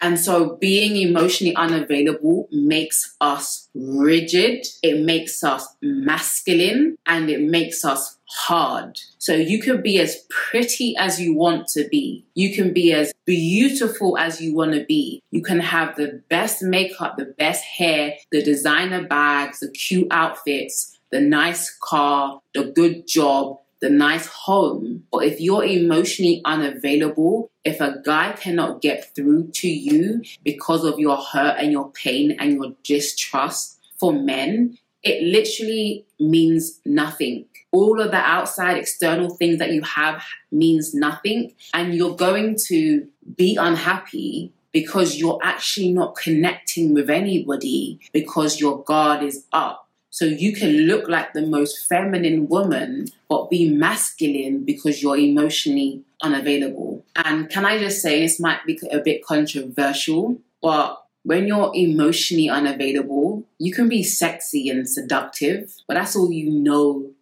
And 0.00 0.18
so 0.18 0.56
being 0.56 0.96
emotionally 0.96 1.54
unavailable 1.54 2.48
makes 2.50 3.14
us 3.20 3.68
rigid, 3.74 4.66
it 4.82 5.00
makes 5.00 5.42
us 5.44 5.66
masculine, 5.80 6.96
and 7.06 7.30
it 7.30 7.40
makes 7.40 7.84
us 7.84 8.18
hard. 8.26 8.98
So 9.18 9.34
you 9.34 9.60
can 9.60 9.82
be 9.82 10.00
as 10.00 10.24
pretty 10.28 10.96
as 10.96 11.20
you 11.20 11.34
want 11.34 11.68
to 11.68 11.86
be. 11.88 12.24
You 12.34 12.54
can 12.54 12.72
be 12.72 12.92
as 12.92 13.12
beautiful 13.26 14.16
as 14.16 14.40
you 14.40 14.54
want 14.54 14.72
to 14.72 14.84
be. 14.84 15.22
You 15.30 15.42
can 15.42 15.60
have 15.60 15.96
the 15.96 16.22
best 16.28 16.62
makeup, 16.62 17.16
the 17.16 17.26
best 17.26 17.62
hair, 17.62 18.14
the 18.30 18.42
designer 18.42 19.06
bags, 19.06 19.60
the 19.60 19.70
cute 19.70 20.08
outfits 20.10 20.91
the 21.12 21.20
nice 21.20 21.70
car, 21.78 22.40
the 22.54 22.64
good 22.64 23.06
job, 23.06 23.58
the 23.80 23.90
nice 23.90 24.26
home. 24.26 25.04
But 25.12 25.24
if 25.24 25.40
you're 25.40 25.64
emotionally 25.64 26.40
unavailable, 26.44 27.50
if 27.64 27.80
a 27.80 28.00
guy 28.04 28.32
cannot 28.32 28.80
get 28.80 29.14
through 29.14 29.50
to 29.56 29.68
you 29.68 30.22
because 30.42 30.84
of 30.84 30.98
your 30.98 31.18
hurt 31.18 31.56
and 31.58 31.70
your 31.70 31.90
pain 31.90 32.36
and 32.40 32.54
your 32.54 32.72
distrust 32.82 33.78
for 33.98 34.12
men, 34.12 34.78
it 35.02 35.22
literally 35.22 36.06
means 36.18 36.80
nothing. 36.86 37.44
All 37.72 38.00
of 38.00 38.10
the 38.10 38.18
outside 38.18 38.78
external 38.78 39.30
things 39.30 39.58
that 39.58 39.72
you 39.72 39.82
have 39.82 40.22
means 40.50 40.94
nothing. 40.94 41.52
And 41.74 41.94
you're 41.94 42.16
going 42.16 42.56
to 42.68 43.06
be 43.36 43.56
unhappy 43.56 44.52
because 44.72 45.16
you're 45.16 45.38
actually 45.42 45.92
not 45.92 46.16
connecting 46.16 46.94
with 46.94 47.10
anybody 47.10 48.00
because 48.12 48.60
your 48.60 48.82
guard 48.84 49.22
is 49.22 49.44
up 49.52 49.88
so 50.12 50.26
you 50.26 50.52
can 50.52 50.86
look 50.86 51.08
like 51.08 51.32
the 51.32 51.46
most 51.46 51.88
feminine 51.88 52.46
woman, 52.46 53.06
but 53.30 53.48
be 53.48 53.70
masculine 53.70 54.62
because 54.62 55.02
you're 55.02 55.16
emotionally 55.16 56.04
unavailable. 56.22 57.02
And 57.16 57.48
can 57.48 57.64
I 57.64 57.78
just 57.78 58.02
say, 58.02 58.20
this 58.20 58.38
might 58.38 58.60
be 58.66 58.78
a 58.92 58.98
bit 58.98 59.24
controversial, 59.24 60.36
but 60.60 61.02
when 61.22 61.46
you're 61.46 61.72
emotionally 61.74 62.50
unavailable, 62.50 63.44
you 63.58 63.72
can 63.72 63.88
be 63.88 64.02
sexy 64.02 64.68
and 64.68 64.86
seductive, 64.86 65.74
but 65.88 65.94
that's 65.94 66.14
all 66.14 66.30
you 66.30 66.50
know 66.50 67.12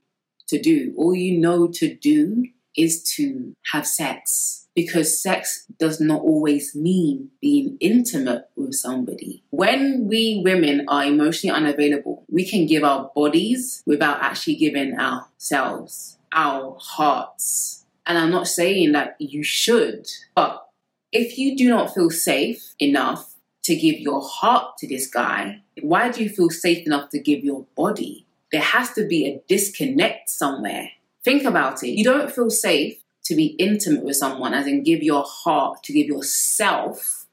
to 0.48 0.60
do. 0.60 0.92
All 0.96 1.14
you 1.14 1.38
know 1.38 1.68
to 1.68 1.94
do 1.94 2.48
is 2.76 3.04
to 3.14 3.54
have 3.70 3.86
sex 3.86 4.59
because 4.74 5.20
sex 5.20 5.66
does 5.78 6.00
not 6.00 6.22
always 6.22 6.74
mean 6.74 7.30
being 7.40 7.76
intimate 7.80 8.48
with 8.56 8.74
somebody. 8.74 9.42
When 9.50 10.06
we 10.06 10.42
women 10.44 10.84
are 10.88 11.04
emotionally 11.04 11.54
unavailable, 11.56 12.24
we 12.28 12.48
can 12.48 12.66
give 12.66 12.84
our 12.84 13.10
bodies 13.14 13.82
without 13.86 14.22
actually 14.22 14.56
giving 14.56 14.98
ourselves, 14.98 16.18
our 16.32 16.76
hearts. 16.80 17.84
And 18.06 18.16
I'm 18.18 18.30
not 18.30 18.48
saying 18.48 18.92
that 18.92 19.16
you 19.18 19.42
should, 19.42 20.06
but 20.34 20.66
if 21.12 21.38
you 21.38 21.56
do 21.56 21.68
not 21.68 21.92
feel 21.92 22.10
safe 22.10 22.74
enough 22.78 23.34
to 23.64 23.74
give 23.74 24.00
your 24.00 24.22
heart 24.22 24.78
to 24.78 24.88
this 24.88 25.06
guy, 25.06 25.62
why 25.82 26.10
do 26.10 26.22
you 26.22 26.30
feel 26.30 26.50
safe 26.50 26.86
enough 26.86 27.10
to 27.10 27.18
give 27.18 27.44
your 27.44 27.66
body? 27.76 28.26
There 28.52 28.60
has 28.60 28.92
to 28.92 29.06
be 29.06 29.26
a 29.26 29.42
disconnect 29.48 30.30
somewhere. 30.30 30.90
Think 31.22 31.44
about 31.44 31.82
it. 31.82 31.90
You 31.90 32.04
don't 32.04 32.32
feel 32.32 32.50
safe 32.50 33.00
to 33.30 33.36
be 33.36 33.54
intimate 33.60 34.04
with 34.04 34.16
someone, 34.16 34.52
as 34.54 34.66
in 34.66 34.82
give 34.82 35.04
your 35.04 35.24
heart, 35.24 35.84
to 35.84 35.92
give 35.92 36.08
yourself 36.08 37.26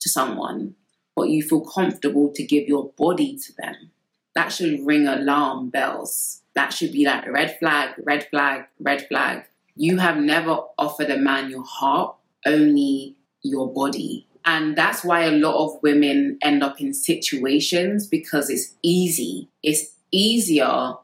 to 0.00 0.08
someone, 0.08 0.74
but 1.14 1.28
you 1.28 1.44
feel 1.44 1.60
comfortable 1.60 2.32
to 2.34 2.42
give 2.42 2.66
your 2.66 2.90
body 2.98 3.38
to 3.38 3.56
them. 3.56 3.92
That 4.34 4.48
should 4.48 4.84
ring 4.84 5.06
alarm 5.06 5.70
bells. 5.70 6.42
That 6.56 6.72
should 6.72 6.90
be 6.90 7.06
like 7.06 7.28
red 7.28 7.56
flag, 7.60 7.94
red 8.02 8.28
flag, 8.30 8.64
red 8.80 9.06
flag. 9.06 9.44
You 9.76 9.98
have 9.98 10.16
never 10.16 10.58
offered 10.76 11.10
a 11.10 11.18
man 11.18 11.50
your 11.50 11.62
heart, 11.64 12.16
only 12.44 13.14
your 13.42 13.72
body. 13.72 14.26
And 14.44 14.76
that's 14.76 15.04
why 15.04 15.22
a 15.22 15.30
lot 15.30 15.54
of 15.54 15.82
women 15.84 16.38
end 16.42 16.64
up 16.64 16.80
in 16.80 16.92
situations 16.92 18.08
because 18.08 18.50
it's 18.50 18.74
easy. 18.82 19.48
It's 19.62 19.94
easier 20.10 20.94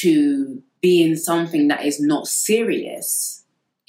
to 0.00 0.62
be 0.80 1.00
in 1.00 1.16
something 1.16 1.68
that 1.68 1.84
is 1.84 2.00
not 2.00 2.26
serious. 2.26 3.39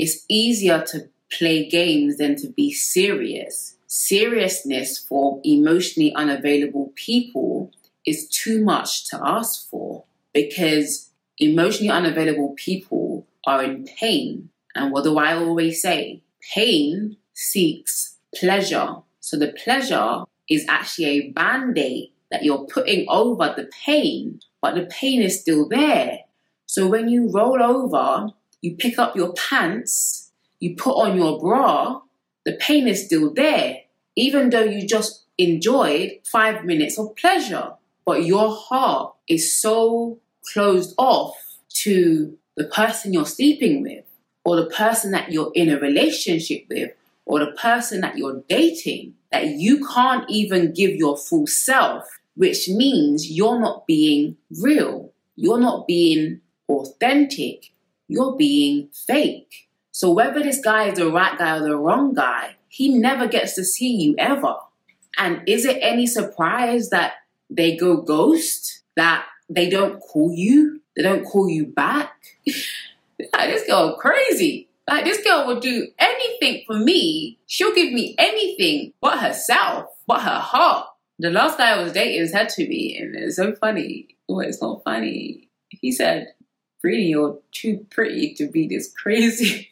It's 0.01 0.25
easier 0.27 0.83
to 0.87 1.09
play 1.31 1.69
games 1.69 2.17
than 2.17 2.35
to 2.37 2.47
be 2.47 2.73
serious. 2.73 3.75
Seriousness 3.85 4.97
for 4.97 5.39
emotionally 5.43 6.11
unavailable 6.15 6.91
people 6.95 7.71
is 8.03 8.27
too 8.27 8.63
much 8.63 9.07
to 9.09 9.19
ask 9.23 9.69
for 9.69 10.05
because 10.33 11.11
emotionally 11.37 11.91
unavailable 11.91 12.55
people 12.57 13.27
are 13.45 13.63
in 13.63 13.85
pain. 13.85 14.49
And 14.73 14.91
what 14.91 15.03
do 15.03 15.19
I 15.19 15.35
always 15.35 15.83
say? 15.83 16.23
Pain 16.51 17.17
seeks 17.35 18.15
pleasure. 18.33 18.95
So 19.19 19.37
the 19.37 19.53
pleasure 19.63 20.23
is 20.49 20.65
actually 20.67 21.05
a 21.05 21.29
band 21.29 21.77
aid 21.77 22.09
that 22.31 22.43
you're 22.43 22.65
putting 22.65 23.05
over 23.07 23.53
the 23.55 23.69
pain, 23.85 24.39
but 24.63 24.73
the 24.73 24.87
pain 24.87 25.21
is 25.21 25.39
still 25.39 25.69
there. 25.69 26.21
So 26.65 26.87
when 26.87 27.07
you 27.07 27.29
roll 27.29 27.61
over, 27.61 28.33
you 28.61 28.75
pick 28.75 28.97
up 28.97 29.15
your 29.15 29.33
pants, 29.33 30.31
you 30.59 30.75
put 30.75 30.93
on 30.93 31.17
your 31.17 31.39
bra, 31.39 32.01
the 32.45 32.53
pain 32.53 32.87
is 32.87 33.05
still 33.05 33.33
there, 33.33 33.81
even 34.15 34.49
though 34.49 34.63
you 34.63 34.87
just 34.87 35.25
enjoyed 35.37 36.11
five 36.23 36.63
minutes 36.65 36.97
of 36.97 37.15
pleasure. 37.15 37.73
But 38.05 38.25
your 38.25 38.55
heart 38.55 39.13
is 39.27 39.59
so 39.59 40.19
closed 40.53 40.93
off 40.97 41.35
to 41.83 42.37
the 42.57 42.65
person 42.65 43.13
you're 43.13 43.25
sleeping 43.25 43.81
with, 43.81 44.05
or 44.43 44.55
the 44.55 44.69
person 44.69 45.11
that 45.11 45.31
you're 45.31 45.51
in 45.53 45.69
a 45.69 45.79
relationship 45.79 46.65
with, 46.69 46.91
or 47.25 47.39
the 47.39 47.51
person 47.51 48.01
that 48.01 48.17
you're 48.17 48.43
dating, 48.49 49.13
that 49.31 49.47
you 49.47 49.85
can't 49.87 50.29
even 50.29 50.73
give 50.73 50.91
your 50.91 51.15
full 51.15 51.47
self, 51.47 52.03
which 52.35 52.67
means 52.67 53.31
you're 53.31 53.59
not 53.59 53.87
being 53.87 54.35
real. 54.59 55.13
You're 55.35 55.59
not 55.59 55.87
being 55.87 56.41
authentic. 56.67 57.71
You're 58.11 58.35
being 58.35 58.89
fake. 59.07 59.69
So 59.93 60.11
whether 60.11 60.43
this 60.43 60.59
guy 60.59 60.89
is 60.89 60.97
the 60.97 61.09
right 61.09 61.37
guy 61.37 61.55
or 61.55 61.61
the 61.61 61.77
wrong 61.77 62.13
guy, 62.13 62.57
he 62.67 62.89
never 62.89 63.25
gets 63.25 63.55
to 63.55 63.63
see 63.63 63.95
you 63.95 64.15
ever. 64.17 64.55
And 65.17 65.41
is 65.47 65.63
it 65.63 65.77
any 65.79 66.07
surprise 66.07 66.89
that 66.89 67.13
they 67.49 67.77
go 67.77 68.01
ghost? 68.01 68.83
That 68.97 69.23
they 69.47 69.69
don't 69.69 70.01
call 70.01 70.33
you? 70.33 70.81
They 70.93 71.03
don't 71.03 71.23
call 71.23 71.47
you 71.47 71.67
back? 71.67 72.11
like, 72.45 73.49
this 73.49 73.65
girl 73.65 73.95
crazy. 73.95 74.67
Like 74.89 75.05
this 75.05 75.23
girl 75.23 75.47
will 75.47 75.61
do 75.61 75.87
anything 75.97 76.63
for 76.67 76.77
me. 76.77 77.39
She'll 77.47 77.73
give 77.73 77.93
me 77.93 78.15
anything 78.17 78.91
but 78.99 79.19
herself, 79.19 79.85
but 80.05 80.19
her 80.19 80.39
heart. 80.39 80.87
The 81.17 81.29
last 81.29 81.57
guy 81.57 81.71
I 81.71 81.81
was 81.81 81.93
dating 81.93 82.27
said 82.27 82.49
to 82.49 82.67
me, 82.67 82.97
and 82.99 83.15
it's 83.15 83.37
so 83.37 83.55
funny. 83.55 84.17
Well, 84.27 84.41
it's 84.41 84.61
not 84.61 84.83
funny. 84.83 85.47
He 85.69 85.93
said, 85.93 86.33
Brittany, 86.81 87.07
you're 87.07 87.39
too 87.51 87.85
pretty 87.89 88.33
to 88.35 88.47
be 88.47 88.67
this 88.67 88.91
crazy. 88.91 89.69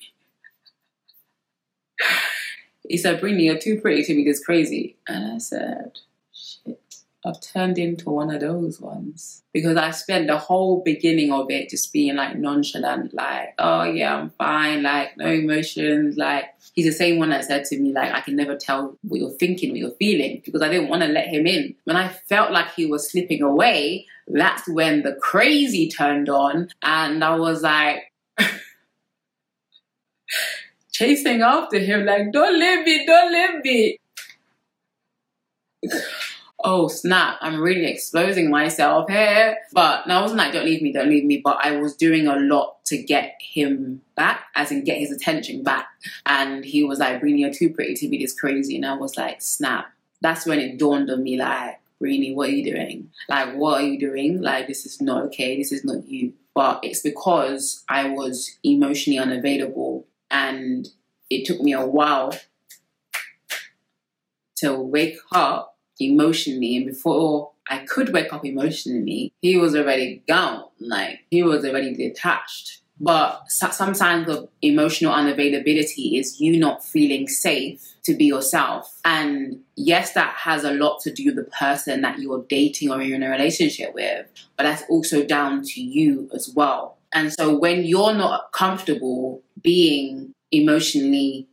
he 2.88 2.98
said, 2.98 3.20
Brittany, 3.20 3.46
you're 3.46 3.58
too 3.58 3.80
pretty 3.80 4.04
to 4.04 4.14
be 4.14 4.24
this 4.24 4.44
crazy. 4.44 4.98
And 5.08 5.34
I 5.34 5.38
said, 5.40 6.00
shit, 6.34 6.96
I've 7.26 7.42
turned 7.42 7.78
into 7.78 8.10
one 8.10 8.30
of 8.30 8.42
those 8.42 8.80
ones. 8.80 9.44
Because 9.54 9.78
I 9.78 9.92
spent 9.92 10.28
the 10.28 10.38
whole 10.38 10.84
beginning 10.84 11.32
of 11.32 11.50
it 11.50 11.70
just 11.70 11.92
being 11.92 12.16
like 12.16 12.38
nonchalant, 12.38 13.14
like, 13.14 13.56
oh 13.58 13.84
yeah, 13.84 14.16
I'm 14.16 14.30
fine, 14.32 14.84
like 14.84 15.18
no 15.18 15.28
emotions. 15.28 16.18
Like, 16.18 16.46
he's 16.74 16.86
the 16.86 16.92
same 16.92 17.20
one 17.20 17.30
that 17.30 17.46
said 17.46 17.66
to 17.66 17.80
me, 17.80 17.92
like, 17.94 18.14
I 18.14 18.22
can 18.22 18.36
never 18.36 18.56
tell 18.56 18.98
what 19.02 19.20
you're 19.20 19.32
thinking, 19.32 19.72
what 19.72 19.80
you're 19.80 19.92
feeling, 19.92 20.42
because 20.46 20.62
I 20.62 20.70
didn't 20.70 20.90
want 20.90 21.02
to 21.04 21.08
let 21.08 21.28
him 21.28 21.48
in. 21.48 21.76
When 21.84 21.98
I 21.98 22.08
felt 22.10 22.52
like 22.52 22.74
he 22.74 22.86
was 22.86 23.12
slipping 23.12 23.42
away, 23.42 24.06
that's 24.28 24.68
when 24.68 25.04
the 25.04 25.14
crazy 25.16 25.90
turned 25.90 26.30
on. 26.30 26.70
And 26.84 27.24
I 27.24 27.36
was 27.36 27.64
like, 27.64 28.04
chasing 30.92 31.42
after 31.42 31.80
him, 31.80 32.06
like, 32.06 32.32
don't 32.32 32.60
leave 32.60 32.86
me, 32.86 33.06
don't 33.06 33.32
leave 33.32 33.64
me. 33.64 34.00
oh 36.64 36.88
snap, 36.88 37.38
I'm 37.42 37.60
really 37.60 37.86
exposing 37.86 38.50
myself 38.50 39.10
here. 39.10 39.58
But 39.74 40.08
no, 40.08 40.20
I 40.20 40.22
wasn't 40.22 40.40
like, 40.40 40.54
don't 40.54 40.66
leave 40.66 40.82
me, 40.82 40.92
don't 40.92 41.10
leave 41.10 41.26
me. 41.26 41.42
But 41.44 41.60
I 41.64 41.78
was 41.78 41.96
doing 41.96 42.28
a 42.28 42.36
lot 42.36 42.84
to 42.86 43.02
get 43.02 43.36
him 43.40 44.02
back, 44.16 44.46
as 44.56 44.72
in 44.72 44.84
get 44.84 44.98
his 44.98 45.12
attention 45.12 45.64
back. 45.64 45.88
And 46.26 46.66
he 46.66 46.84
was 46.84 47.00
like, 47.00 47.22
Brini, 47.22 47.40
you're 47.40 47.54
too 47.54 47.70
pretty 47.70 47.96
to 47.96 48.10
be 48.10 48.18
this 48.18 48.38
crazy. 48.38 48.76
And 48.76 48.86
I 48.86 48.96
was 48.96 49.18
like, 49.18 49.42
snap. 49.42 49.92
That's 50.22 50.46
when 50.46 50.60
it 50.60 50.78
dawned 50.78 51.10
on 51.10 51.24
me, 51.24 51.38
like, 51.38 51.80
Brini, 52.02 52.36
what 52.36 52.50
are 52.50 52.54
you 52.54 52.64
doing? 52.72 53.10
Like, 53.28 53.56
what 53.56 53.82
are 53.82 53.86
you 53.86 54.00
doing? 54.00 54.42
Like, 54.42 54.68
this 54.68 54.86
is 54.86 55.02
not 55.02 55.24
okay. 55.26 55.58
This 55.58 55.72
is 55.72 55.86
not 55.86 56.08
you. 56.08 56.34
But 56.54 56.80
it's 56.84 57.02
because 57.02 57.84
I 57.88 58.10
was 58.10 58.58
emotionally 58.64 59.20
unavailable 59.20 60.06
and 60.30 60.90
it 61.30 61.46
took 61.46 61.62
me 61.62 61.74
a 61.74 61.86
while 61.86 62.34
to 64.58 64.74
wake 64.76 65.18
up 65.32 65.69
emotionally. 66.00 66.78
And 66.78 66.86
before 66.86 67.52
I 67.70 67.80
could 67.80 68.14
wake 68.14 68.34
up 68.34 68.46
emotionally, 68.46 69.34
he 69.42 69.58
was 69.58 69.76
already 69.76 70.24
gone. 70.28 70.66
Like, 70.80 71.20
he 71.30 71.44
was 71.44 71.66
already 71.66 71.94
detached. 71.94 72.82
But 73.02 73.44
some 73.48 73.94
signs 73.94 74.28
of 74.28 74.50
emotional 74.62 75.14
unavailability 75.14 76.20
is 76.20 76.42
you 76.42 76.60
not 76.60 76.84
feeling 76.84 77.30
safe 77.30 77.96
to 78.04 78.14
be 78.14 78.26
yourself. 78.26 79.00
And 79.06 79.62
yes, 79.78 80.14
that 80.14 80.34
has 80.36 80.66
a 80.66 80.74
lot 80.74 81.00
to 81.02 81.14
do 81.14 81.28
with 81.28 81.36
the 81.36 81.44
person 81.46 82.02
that 82.02 82.20
you're 82.20 82.44
dating 82.50 82.92
or 82.92 83.02
you're 83.02 83.16
in 83.16 83.24
a 83.24 83.30
relationship 83.30 83.94
with, 83.94 84.26
but 84.58 84.64
that's 84.64 84.84
also 84.90 85.24
down 85.24 85.64
to 85.64 85.82
you 85.82 86.30
as 86.34 86.52
well. 86.54 86.98
And 87.14 87.32
so 87.32 87.58
when 87.58 87.86
you're 87.86 88.14
not 88.14 88.52
comfortable 88.52 89.42
being 89.62 90.34
emotionally 90.52 91.48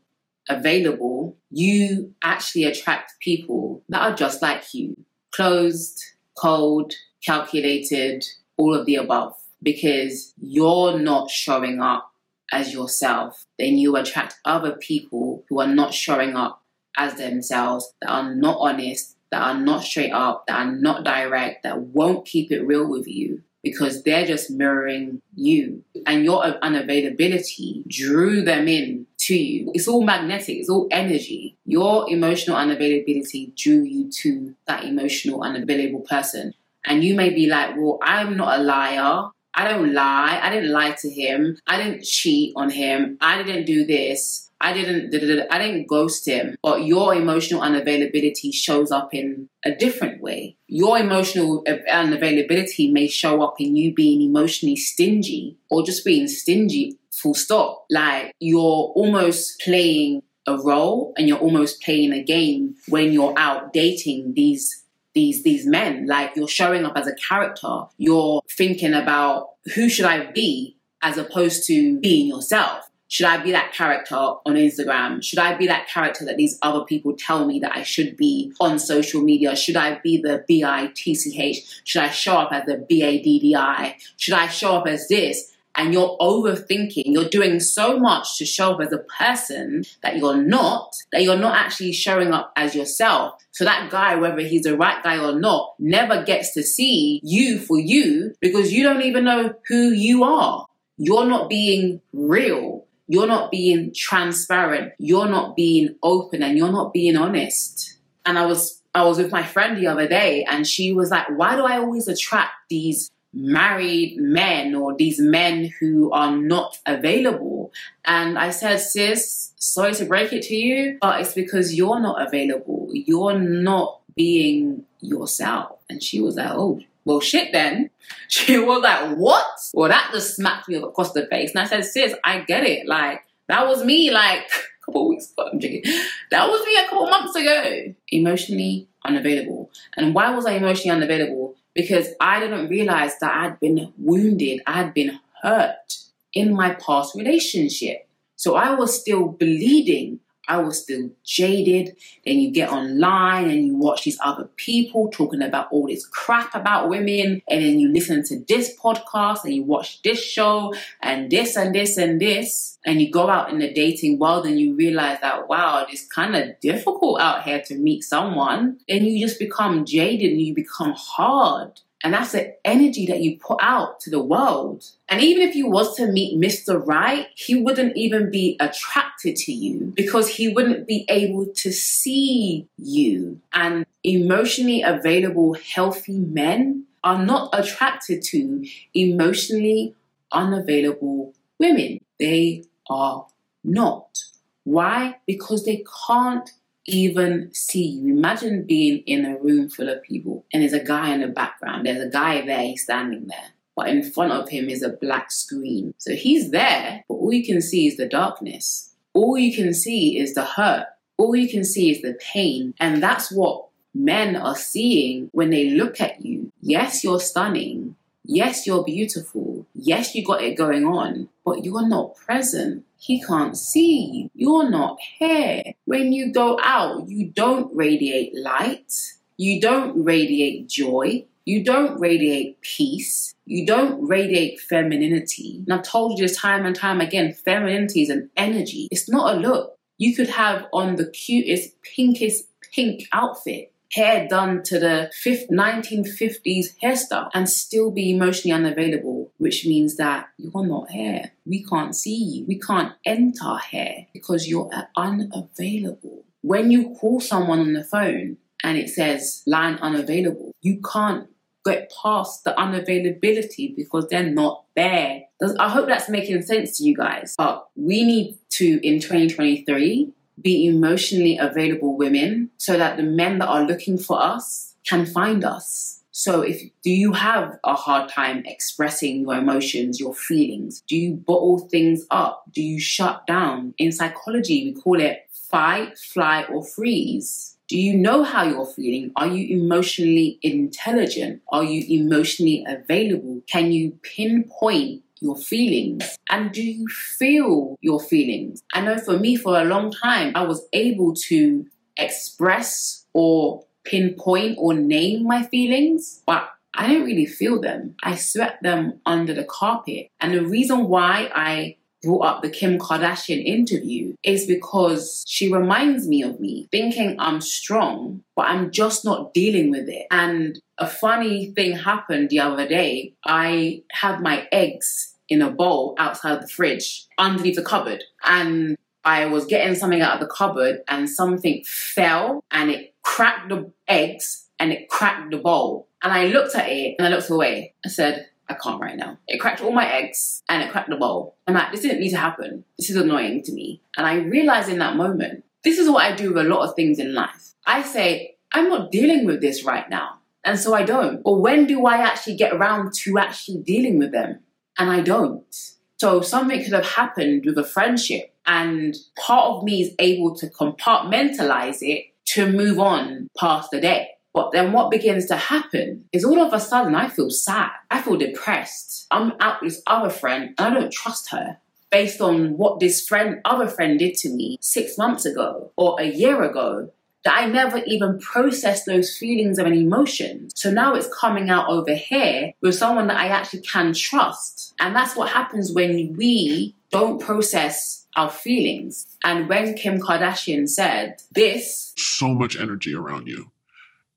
available, 0.49 1.37
you 1.51 2.15
actually 2.23 2.65
attract 2.65 3.15
people 3.21 3.83
that 3.89 4.03
are 4.03 4.15
just 4.15 4.43
like 4.43 4.75
you. 4.75 4.97
Closed, 5.33 6.03
cold, 6.37 6.93
calculated, 7.25 8.25
all 8.57 8.75
of 8.75 8.87
the 8.87 8.97
above. 8.97 9.35
Because 9.63 10.33
you're 10.39 10.99
not 10.99 11.31
showing 11.31 11.81
up 11.81 12.11
as 12.53 12.73
yourself, 12.73 13.47
then 13.59 13.79
you 13.79 13.97
attract 13.97 14.39
other 14.45 14.73
people 14.73 15.45
who 15.49 15.61
are 15.61 15.67
not 15.67 15.93
showing 15.93 16.37
up 16.37 16.63
as 16.97 17.15
themselves, 17.15 17.93
that 18.01 18.11
are 18.11 18.35
not 18.35 18.57
honest, 18.61 19.17
that 19.31 19.43
are 19.43 19.61
not 19.61 19.83
straight 19.83 20.13
up, 20.13 20.47
that 20.47 20.67
are 20.67 20.73
not 20.73 21.05
direct, 21.05 21.65
that 21.65 21.81
won't 21.81 22.27
keep 22.27 22.53
it 22.53 22.67
real 22.67 22.89
with 22.89 23.07
you 23.09 23.43
because 23.67 24.05
they're 24.05 24.25
just 24.25 24.49
mirroring 24.49 25.21
you. 25.35 25.83
And 26.07 26.25
your 26.25 26.45
unavailability 26.63 27.85
drew 27.89 28.43
them 28.43 28.69
in 28.69 29.09
to 29.23 29.35
you. 29.35 29.73
It's 29.75 29.89
all 29.89 30.05
magnetic, 30.05 30.59
it's 30.59 30.69
all 30.69 30.87
energy. 30.93 31.57
Your 31.65 32.09
emotional 32.09 32.57
unavailability 32.57 33.57
drew 33.57 33.83
you 33.83 34.09
to 34.23 34.55
that 34.69 34.85
emotional 34.85 35.43
unavailable 35.43 36.03
person. 36.03 36.55
And 36.85 37.03
you 37.03 37.17
may 37.17 37.31
be 37.31 37.49
like, 37.49 37.75
well, 37.77 37.99
I'm 38.03 38.37
not 38.37 38.61
a 38.61 38.63
liar. 38.63 39.31
I 39.53 39.67
don't 39.67 39.93
lie. 39.93 40.39
I 40.41 40.49
didn't 40.51 40.71
lie 40.71 40.93
to 41.01 41.11
him. 41.11 41.59
I 41.67 41.83
didn't 41.83 42.05
cheat 42.05 42.53
on 42.55 42.71
him. 42.71 43.19
I 43.21 43.43
didn't 43.43 43.65
do 43.65 43.85
this. 43.85 44.46
I 44.61 44.73
didn't 44.73 45.15
I 45.51 45.59
didn't 45.59 45.89
ghost 45.89 46.27
him. 46.27 46.57
But 46.63 46.85
your 46.85 47.15
emotional 47.15 47.61
unavailability 47.61 48.53
shows 48.55 48.91
up 48.91 49.13
in 49.13 49.49
a 49.65 49.75
different 49.75 50.23
way. 50.23 50.57
Your 50.67 50.99
emotional 50.99 51.63
unavailability 51.65 52.93
may 52.93 53.07
show 53.07 53.43
up 53.43 53.61
in 53.61 53.77
you 53.77 53.95
being 53.95 54.23
emotionally 54.23 54.77
stingy 54.77 55.57
or 55.71 55.85
just 55.85 56.05
being 56.05 56.27
stingy 56.29 56.99
full 57.11 57.35
stop. 57.35 57.87
Like 57.91 58.35
you're 58.39 58.61
almost 58.95 59.61
playing 59.61 60.23
a 60.47 60.57
role 60.57 61.13
and 61.17 61.29
you're 61.29 61.39
almost 61.39 61.83
playing 61.83 62.13
a 62.13 62.23
game 62.23 62.77
when 62.89 63.13
you're 63.13 63.35
out 63.37 63.73
dating 63.73 64.35
these 64.35 64.85
these 65.15 65.43
these 65.43 65.67
men. 65.67 66.07
Like 66.07 66.37
you're 66.37 66.49
showing 66.49 66.85
up 66.85 66.97
as 66.97 67.07
a 67.07 67.15
character. 67.15 67.85
You're 67.99 68.43
thinking 68.51 68.95
about 68.95 69.51
who 69.75 69.89
should 69.89 70.07
I 70.07 70.31
be 70.31 70.77
as 71.03 71.19
opposed 71.19 71.67
to 71.67 71.99
being 72.01 72.29
yourself. 72.29 72.89
Should 73.09 73.27
I 73.27 73.43
be 73.43 73.53
that 73.53 73.73
character 73.73 74.17
on 74.17 74.55
Instagram? 74.55 75.23
Should 75.23 75.39
I 75.39 75.55
be 75.57 75.67
that 75.69 75.89
character 75.89 76.25
that 76.25 76.37
these 76.37 76.59
other 76.63 76.85
people 76.85 77.15
tell 77.17 77.47
me 77.47 77.61
that 77.61 77.77
I 77.77 77.83
should 77.83 78.17
be 78.17 78.53
on 78.61 78.79
social 78.79 79.23
media? 79.23 79.55
Should 79.55 79.77
I 79.77 80.01
be 80.03 80.21
the 80.21 80.45
B 80.49 80.65
I 80.65 80.91
T 80.95 81.15
C 81.15 81.41
H? 81.41 81.83
Should 81.85 82.03
I 82.03 82.11
show 82.11 82.35
up 82.35 82.53
as 82.53 82.65
the 82.67 82.85
B 82.89 83.03
A 83.03 83.23
D 83.23 83.39
D 83.39 83.55
I? 83.55 83.97
Should 84.17 84.35
I 84.35 84.49
show 84.49 84.77
up 84.77 84.87
as 84.87 85.09
this? 85.09 85.53
and 85.77 85.93
you're 85.93 86.17
overthinking, 86.19 87.05
you're 87.07 87.29
doing 87.29 87.61
so 87.61 87.99
much 87.99 88.39
to 88.39 88.45
show 88.45 88.73
up 88.73 88.81
as 88.81 88.93
a 88.93 88.99
person 88.99 89.85
that 90.03 90.17
you're 90.17 90.37
not, 90.37 90.97
that 91.13 91.23
you're 91.23 91.37
not 91.37 91.57
actually 91.57 91.93
showing 91.93 92.33
up 92.33 92.53
as 92.57 92.75
yourself. 92.75 93.35
So 93.53 93.65
that 93.65 93.91
guy, 93.91 94.17
whether 94.17 94.41
he's 94.41 94.63
the 94.63 94.77
right 94.77 95.03
guy 95.03 95.23
or 95.23 95.39
not, 95.39 95.75
never 95.79 96.25
gets 96.25 96.55
to 96.55 96.63
see 96.63 97.21
you 97.23 97.59
for 97.59 97.79
you 97.79 98.35
because 98.41 98.73
you 98.73 98.83
don't 98.83 99.03
even 99.03 99.25
know 99.25 99.55
who 99.69 99.91
you 99.91 100.25
are. 100.25 100.67
You're 100.99 101.27
not 101.27 101.51
being 101.51 102.01
real. 102.13 102.86
You're 103.09 103.27
not 103.27 103.51
being 103.51 103.93
transparent. 103.95 104.93
You're 104.99 105.29
not 105.29 105.57
being 105.57 105.97
open 106.03 106.43
and 106.43 106.59
you're 106.59 106.73
not 106.73 106.93
being 106.93 107.17
honest. 107.17 107.99
And 108.25 108.39
I 108.39 108.47
was 108.47 108.83
I 108.95 109.03
was 109.03 109.19
with 109.19 109.31
my 109.31 109.43
friend 109.43 109.77
the 109.77 109.89
other 109.89 110.09
day 110.09 110.45
and 110.45 110.67
she 110.67 110.93
was 110.93 111.11
like, 111.11 111.29
why 111.29 111.55
do 111.55 111.65
I 111.65 111.77
always 111.77 112.09
attract 112.09 112.53
these 112.71 113.11
married 113.37 114.17
men 114.17 114.75
or 114.75 114.97
these 114.97 115.21
men 115.21 115.71
who 115.79 116.11
are 116.11 116.35
not 116.35 116.79
available. 116.87 117.71
And 118.05 118.39
I 118.39 118.51
said, 118.51 118.79
sis, 118.79 119.53
sorry 119.57 119.95
to 119.95 120.07
break 120.07 120.33
it 120.33 120.43
to 120.45 120.57
you, 120.57 120.99
but 121.01 121.21
it's 121.21 121.35
because 121.35 121.75
you're 121.75 122.01
not 122.01 122.27
available. 122.27 122.89
You're 122.93 123.39
not 123.39 124.01
being 124.17 124.85
yourself. 125.01 125.79
And 125.91 126.03
she 126.03 126.21
was 126.21 126.37
like, 126.37 126.51
oh, 126.51 126.81
well, 127.07 127.21
shit 127.21 127.53
then. 127.53 127.91
She 128.29 128.59
was 128.59 128.83
like, 128.83 129.17
what? 129.17 129.47
Well, 129.73 129.89
that 129.89 130.11
just 130.13 130.37
smacked 130.37 130.69
me 130.69 130.77
across 130.77 131.13
the 131.13 131.27
face. 131.27 131.53
And 131.53 131.61
I 131.61 131.67
said, 131.67 131.85
sis, 131.85 132.15
I 132.25 132.41
get 132.41 132.65
it. 132.65 132.87
Like, 132.87 133.23
that 133.49 133.67
was 133.67 133.85
me 133.85 134.11
like 134.11 134.43
a 134.83 134.85
couple 134.85 135.09
weeks 135.09 135.33
ago. 135.33 135.49
I'm 135.53 135.59
joking. 135.59 135.83
That 136.31 136.49
was 136.49 136.65
me 136.67 136.77
a 136.77 136.85
couple 136.89 137.09
months 137.09 137.35
ago. 137.35 137.95
Emotionally 138.13 138.89
unavailable. 139.05 139.71
And 139.97 140.15
why 140.15 140.31
was 140.35 140.47
I 140.47 140.53
emotionally 140.53 140.97
unavailable? 140.97 141.57
because 141.77 142.09
I 142.19 142.41
didn't 142.41 142.69
realize 142.69 143.19
that 143.21 143.37
I'd 143.37 143.61
been 143.61 143.93
wounded, 143.99 144.63
I 144.67 144.73
had 144.73 144.95
been 144.95 145.21
hurt 145.43 145.99
in 146.33 146.55
my 146.55 146.71
past 146.75 147.15
relationship. 147.15 148.09
So 148.35 148.57
I 148.57 148.75
was 148.75 148.99
still 148.99 149.29
bleeding 149.29 150.21
I 150.49 150.59
was 150.59 150.83
still 150.83 151.11
jaded. 151.25 151.97
Then 152.25 152.39
you 152.39 152.51
get 152.51 152.71
online 152.71 153.51
and 153.51 153.67
you 153.67 153.77
watch 153.77 154.05
these 154.05 154.19
other 154.23 154.45
people 154.57 155.09
talking 155.11 155.43
about 155.43 155.69
all 155.71 155.87
this 155.87 156.07
crap 156.07 156.55
about 156.55 156.89
women. 156.89 157.43
And 157.49 157.63
then 157.63 157.79
you 157.79 157.93
listen 157.93 158.25
to 158.25 158.45
this 158.47 158.77
podcast 158.77 159.45
and 159.45 159.55
you 159.55 159.65
watch 159.65 160.03
this 160.03 160.23
show 160.23 160.75
and 161.03 161.31
this 161.31 161.57
and 161.57 161.75
this 161.75 161.97
and 161.97 162.21
this. 162.21 162.79
And 162.85 163.01
you 163.03 163.11
go 163.11 163.29
out 163.29 163.51
in 163.51 163.59
the 163.59 163.73
dating 163.73 164.19
world 164.19 164.47
and 164.47 164.59
you 164.61 164.75
realize 164.75 165.19
that, 165.21 165.49
wow, 165.49 165.87
it's 165.89 166.07
kind 166.07 166.37
of 166.37 166.61
difficult 166.61 167.21
out 167.21 167.43
here 167.43 167.63
to 167.67 167.77
meet 167.77 168.05
someone. 168.05 168.79
And 168.89 169.05
you 169.05 169.27
just 169.27 169.39
become 169.39 169.85
jaded 169.85 170.33
and 170.33 170.41
you 170.41 170.55
become 170.55 170.95
hard. 170.97 171.81
And 172.07 172.15
that's 172.15 172.31
the 172.31 172.55
energy 172.65 173.05
that 173.07 173.21
you 173.21 173.37
put 173.37 173.59
out 173.61 173.99
to 174.03 174.11
the 174.11 174.23
world. 174.23 174.85
And 175.09 175.21
even 175.21 175.43
if 175.43 175.57
you 175.57 175.69
was 175.69 175.97
to 175.97 176.07
meet 176.07 176.41
Mr. 176.41 176.81
Right, 176.81 177.27
he 177.35 177.61
wouldn't 177.61 177.97
even 177.97 178.31
be 178.31 178.57
attracted 178.61 179.35
to 179.35 179.53
you 179.53 179.93
because 179.97 180.29
he 180.29 180.47
wouldn't 180.47 180.87
be 180.87 181.05
able 181.09 181.47
to 181.47 181.73
see 181.73 182.69
you. 182.79 183.41
And 183.53 183.87
emotionally 184.05 184.83
available, 184.83 185.55
healthy 185.55 186.21
men 186.21 186.85
are 187.03 187.27
not 187.27 187.51
attracted 187.53 188.23
to 188.27 188.65
emotionally 188.95 189.97
unavailable 190.31 191.35
women. 191.59 191.99
They 192.21 192.67
are 192.89 193.27
not. 193.65 194.17
Why? 194.63 195.17
Because 195.27 195.65
they 195.65 195.83
can't 196.07 196.49
even 196.87 197.53
see 197.53 197.85
you. 197.87 198.17
Imagine 198.17 198.65
being 198.65 198.99
in 199.07 199.25
a 199.25 199.39
room 199.39 199.69
full 199.69 199.89
of 199.89 200.03
people 200.03 200.45
and 200.53 200.63
there's 200.63 200.73
a 200.73 200.85
guy 200.85 201.13
in 201.13 201.21
the 201.21 201.29
background. 201.29 201.87
There's 201.87 202.03
a 202.03 202.09
guy 202.09 202.45
there, 202.45 202.63
he's 202.63 202.83
standing 202.83 203.27
there. 203.27 203.53
But 203.75 203.89
in 203.89 204.03
front 204.03 204.33
of 204.33 204.49
him 204.49 204.71
is 204.71 204.83
a 204.83 204.89
black 204.89 205.31
screen. 205.31 205.95
So 205.99 206.15
he's 206.15 206.51
there, 206.51 207.05
but 207.09 207.15
all 207.15 207.33
you 207.33 207.45
can 207.45 207.61
see 207.61 207.87
is 207.87 207.97
the 207.97 208.09
darkness. 208.09 208.95
All 209.13 209.37
you 209.37 209.55
can 209.55 209.75
see 209.75 210.19
is 210.19 210.35
the 210.35 210.45
hurt. 210.45 210.87
All 211.19 211.37
you 211.37 211.49
can 211.49 211.65
see 211.65 211.91
is 211.91 212.03
the 212.03 212.19
pain. 212.21 212.75
And 212.81 213.03
that's 213.03 213.31
what 213.31 213.67
men 213.95 214.37
are 214.37 214.57
seeing 214.57 215.29
when 215.33 215.51
they 215.51 215.71
look 215.71 216.01
at 216.01 216.25
you. 216.25 216.53
Yes, 216.61 217.05
you're 217.05 217.21
stunning. 217.21 217.97
Yes, 218.25 218.67
you're 218.67 218.85
beautiful. 218.85 219.67
Yes, 219.75 220.15
you 220.15 220.25
got 220.25 220.43
it 220.43 220.57
going 220.57 220.85
on, 220.85 221.29
but 221.47 221.65
you're 221.65 221.89
not 221.89 222.17
present. 222.17 222.85
He 222.99 223.23
can't 223.23 223.57
see 223.57 224.11
you. 224.13 224.31
You're 224.35 224.69
not 224.69 224.99
here. 225.19 225.63
When 225.85 226.13
you 226.13 226.33
go 226.33 226.59
out, 226.61 227.09
you 227.09 227.31
don't 227.31 227.75
radiate 227.75 228.37
light. 228.37 228.93
You 229.37 229.61
don't 229.61 230.05
radiate 230.05 230.69
joy. 230.69 231.25
You 231.45 231.63
don't 231.63 232.01
radiate 232.01 232.61
peace. 232.63 233.33
You 233.45 233.65
don't 233.65 234.05
radiate 234.05 234.61
femininity. 234.61 235.63
And 235.65 235.73
I've 235.73 235.85
told 235.85 236.19
you 236.19 236.27
this 236.27 236.37
time 236.37 236.67
and 236.67 236.75
time 236.75 237.01
again 237.01 237.33
femininity 237.33 238.03
is 238.03 238.11
an 238.11 238.29
energy, 238.37 238.89
it's 238.91 239.09
not 239.09 239.37
a 239.37 239.39
look. 239.39 239.79
You 239.99 240.17
could 240.17 240.29
have 240.29 240.67
on 240.73 240.97
the 240.97 241.07
cutest, 241.07 241.81
pinkest 241.83 242.49
pink 242.75 243.05
outfit 243.13 243.73
hair 243.93 244.29
done 244.29 244.63
to 244.65 244.79
the 244.79 245.11
1950s 245.25 246.75
hairstyle 246.83 247.31
and 247.33 247.49
still 247.49 247.91
be 247.91 248.11
emotionally 248.11 248.55
unavailable, 248.55 249.16
which 249.39 249.67
means 249.67 249.97
that 249.97 250.29
you're 250.39 250.67
not 250.67 250.91
here. 250.91 251.33
We 251.45 251.65
can't 251.65 251.95
see 251.95 252.17
you. 252.17 252.45
We 252.47 252.59
can't 252.59 252.93
enter 253.05 253.57
here 253.71 254.07
because 254.13 254.49
you're 254.49 254.71
unavailable. 254.97 256.25
When 256.43 256.71
you 256.71 256.95
call 256.95 257.21
someone 257.21 257.61
on 257.61 257.73
the 257.73 257.85
phone 257.85 258.39
and 258.63 258.79
it 258.79 258.89
says 258.89 259.43
line 259.47 259.75
unavailable, 259.75 260.53
you 260.63 260.81
can't 260.81 261.29
get 261.65 261.93
past 262.03 262.45
the 262.45 262.53
unavailability 262.53 263.75
because 263.75 264.07
they're 264.09 264.31
not 264.31 264.65
there. 264.77 265.25
I 265.59 265.69
hope 265.69 265.89
that's 265.89 266.09
making 266.09 266.43
sense 266.43 266.79
to 266.79 266.85
you 266.85 266.97
guys. 266.97 267.35
But 267.37 267.69
we 267.75 268.05
need 268.05 268.39
to, 268.51 268.87
in 268.87 269.01
2023, 269.01 270.13
be 270.41 270.67
emotionally 270.67 271.37
available 271.39 271.97
women 271.97 272.51
so 272.57 272.79
that 272.79 272.97
the 272.97 273.03
men 273.03 273.39
that 273.39 273.49
are 273.49 273.65
looking 273.65 273.99
for 273.99 274.23
us 274.23 274.77
can 274.87 275.05
find 275.05 275.45
us. 275.45 276.05
So 276.17 276.41
if 276.41 276.63
do 276.83 276.91
you 276.91 277.13
have 277.13 277.59
a 277.63 277.75
hard 277.75 278.09
time 278.09 278.43
expressing 278.47 279.21
your 279.21 279.35
emotions, 279.35 280.01
your 280.01 280.15
feelings? 280.15 280.83
Do 280.89 280.97
you 280.97 281.13
bottle 281.13 281.59
things 281.59 282.07
up? 282.11 282.45
Do 282.55 282.63
you 282.63 282.81
shut 282.81 283.27
down? 283.27 283.75
In 283.77 283.93
psychology, 283.93 284.65
we 284.65 284.81
call 284.81 284.99
it 284.99 285.29
fight, 285.31 285.99
flight, 285.99 286.49
or 286.49 286.65
freeze. 286.65 287.59
Do 287.69 287.79
you 287.79 287.99
know 287.99 288.25
how 288.25 288.45
you're 288.45 288.65
feeling? 288.65 289.13
Are 289.17 289.27
you 289.27 289.63
emotionally 289.63 290.39
intelligent? 290.41 291.43
Are 291.53 291.65
you 291.65 291.85
emotionally 292.01 292.65
available? 292.67 293.43
Can 293.47 293.71
you 293.73 293.99
pinpoint 294.01 295.03
your 295.21 295.37
feelings? 295.37 296.17
And 296.31 296.51
do 296.51 296.63
you 296.63 296.89
feel 296.89 297.77
your 297.83 298.01
feelings? 298.01 298.63
I 298.73 298.81
know 298.81 298.97
for 298.97 299.19
me, 299.19 299.37
for 299.37 299.61
a 299.61 299.65
long 299.65 299.93
time, 299.93 300.33
I 300.35 300.45
was 300.45 300.67
able 300.73 301.13
to 301.29 301.67
express 301.99 303.05
or 303.13 303.66
pinpoint 303.87 304.57
or 304.59 304.75
name 304.75 305.25
my 305.25 305.43
feelings, 305.45 306.23
but 306.27 306.51
I 306.75 306.87
don't 306.87 307.05
really 307.05 307.27
feel 307.27 307.61
them. 307.61 307.95
I 308.03 308.17
swept 308.17 308.63
them 308.63 309.01
under 309.07 309.33
the 309.33 309.45
carpet. 309.45 310.11
And 310.21 310.35
the 310.35 310.45
reason 310.45 310.89
why 310.89 311.31
I 311.35 311.77
brought 312.03 312.27
up 312.27 312.43
the 312.43 312.51
Kim 312.51 312.79
Kardashian 312.79 313.43
interview 313.45 314.15
is 314.23 314.47
because 314.47 315.25
she 315.27 315.53
reminds 315.53 316.07
me 316.07 316.23
of 316.23 316.39
me, 316.39 316.69
thinking 316.71 317.17
I'm 317.19 317.41
strong, 317.41 318.23
but 318.37 318.47
I'm 318.47 318.71
just 318.71 319.05
not 319.05 319.33
dealing 319.33 319.71
with 319.71 319.89
it. 319.89 320.07
And 320.11 320.61
a 320.79 320.87
funny 320.87 321.53
thing 321.53 321.73
happened 321.73 322.29
the 322.29 322.41
other 322.41 322.69
day. 322.69 323.15
I 323.25 323.83
had 323.91 324.21
my 324.21 324.47
eggs 324.53 325.15
in 325.29 325.43
a 325.43 325.51
bowl 325.51 325.95
outside 325.99 326.43
the 326.43 326.49
fridge 326.49 327.07
underneath 327.19 327.57
the 327.57 327.65
cupboard. 327.65 328.05
And 328.25 328.77
I 329.05 329.27
was 329.27 329.47
getting 329.47 329.77
something 329.77 330.03
out 330.03 330.15
of 330.15 330.21
the 330.21 330.33
cupboard 330.35 330.81
and 330.89 331.09
something 331.09 331.63
fell 331.65 332.45
and 332.51 332.71
it 332.71 332.95
cracked 333.07 333.49
the 333.49 333.71
eggs 333.87 334.49
and 334.59 334.73
it 334.73 334.89
cracked 334.89 335.31
the 335.31 335.39
bowl. 335.39 335.89
And 336.03 336.13
I 336.13 336.27
looked 336.27 336.57
at 336.57 336.69
it 336.69 336.97
and 336.99 337.07
I 337.07 337.11
looked 337.11 337.31
away. 337.31 337.73
I 337.85 337.89
said, 337.89 338.29
I 338.49 338.55
can't 338.55 338.81
right 338.81 338.97
now. 338.97 339.19
It 339.29 339.39
cracked 339.39 339.63
all 339.63 339.73
my 339.73 339.91
eggs 339.91 340.43
and 340.49 340.63
it 340.63 340.71
cracked 340.71 340.91
the 340.91 340.97
bowl. 340.97 341.37
I'm 341.47 341.55
like, 341.55 341.71
this 341.71 341.81
didn't 341.81 342.01
need 342.01 342.11
to 342.11 342.19
happen. 342.19 342.65
This 342.77 342.91
is 342.91 342.97
annoying 342.97 343.43
to 343.45 343.53
me. 343.53 343.81
And 343.97 344.07
I 344.07 344.17
realized 344.17 344.69
in 344.69 344.79
that 344.81 344.97
moment, 344.97 345.45
this 345.63 345.79
is 345.79 345.89
what 345.89 346.05
I 346.05 346.15
do 346.15 346.33
with 346.33 346.45
a 346.45 346.49
lot 346.49 346.69
of 346.69 346.75
things 346.75 346.99
in 346.99 347.15
life. 347.15 347.55
I 347.65 347.83
say, 347.83 348.37
I'm 348.53 348.69
not 348.69 348.91
dealing 348.91 349.25
with 349.25 349.41
this 349.41 349.65
right 349.65 349.89
now. 349.89 350.19
And 350.45 350.59
so 350.59 350.75
I 350.75 350.83
don't. 350.83 351.23
Or 351.25 351.41
when 351.41 351.67
do 351.67 351.87
I 351.87 351.99
actually 351.99 352.37
get 352.37 352.53
around 352.53 352.93
to 352.95 353.19
actually 353.19 353.63
dealing 353.63 353.99
with 353.99 354.13
them? 354.13 354.41
And 354.79 354.91
I 354.91 355.01
don't. 355.01 355.55
So 355.97 356.21
something 356.21 356.63
could 356.63 356.73
have 356.73 356.87
happened 356.87 357.45
with 357.47 357.57
a 357.57 357.65
friendship 357.65 358.35
and 358.47 358.97
part 359.17 359.47
of 359.47 359.65
me 359.65 359.83
is 359.83 359.95
able 359.99 360.37
to 360.37 360.49
compartmentalize 360.49 361.79
it 361.81 362.13
to 362.37 362.53
move 362.53 362.79
on 362.79 363.29
past 363.39 363.71
the 363.71 363.81
day. 363.81 364.09
But 364.35 364.53
then 364.53 364.73
what 364.73 364.91
begins 364.91 365.27
to 365.27 365.37
happen 365.37 366.05
is 366.13 366.25
all 366.25 366.41
of 366.41 366.53
a 366.53 366.61
sudden 366.61 366.95
I 366.95 367.09
feel 367.09 367.31
sad. 367.31 367.71
I 367.91 368.03
feel 368.03 368.17
depressed. 368.17 369.07
I'm 369.11 369.33
out 369.41 369.63
with 369.63 369.73
this 369.73 369.83
other 369.87 370.11
friend 370.11 370.55
and 370.59 370.77
I 370.77 370.79
don't 370.79 370.93
trust 370.93 371.31
her 371.31 371.59
based 371.91 372.21
on 372.21 372.59
what 372.59 372.79
this 372.79 373.07
friend, 373.07 373.41
other 373.47 373.67
friend 373.67 373.99
did 373.99 374.15
to 374.17 374.29
me 374.29 374.59
six 374.61 374.99
months 374.99 375.25
ago 375.25 375.73
or 375.77 375.99
a 375.99 376.05
year 376.05 376.43
ago 376.43 376.91
that 377.25 377.39
I 377.39 377.47
never 377.47 377.79
even 377.87 378.21
processed 378.21 378.87
those 378.87 379.17
feelings 379.17 379.59
and 379.59 379.75
emotions. 379.75 380.53
So 380.55 380.71
now 380.71 380.95
it's 380.95 381.09
coming 381.13 381.49
out 381.49 381.69
over 381.69 381.95
here 381.95 382.53
with 382.61 382.75
someone 382.75 383.09
that 383.09 383.17
I 383.17 383.29
actually 383.29 383.63
can 383.63 383.95
trust. 383.95 384.75
And 384.79 384.95
that's 384.95 385.17
what 385.17 385.31
happens 385.31 385.73
when 385.73 386.15
we 386.17 386.75
don't 386.91 387.21
process 387.21 388.06
our 388.17 388.31
feelings. 388.31 389.17
And 389.23 389.49
when 389.49 389.75
Kim 389.75 390.01
Kardashian 390.01 390.69
said 390.69 391.23
this, 391.33 391.93
so 391.97 392.29
much 392.35 392.57
energy 392.59 392.95
around 392.95 393.27
you 393.29 393.53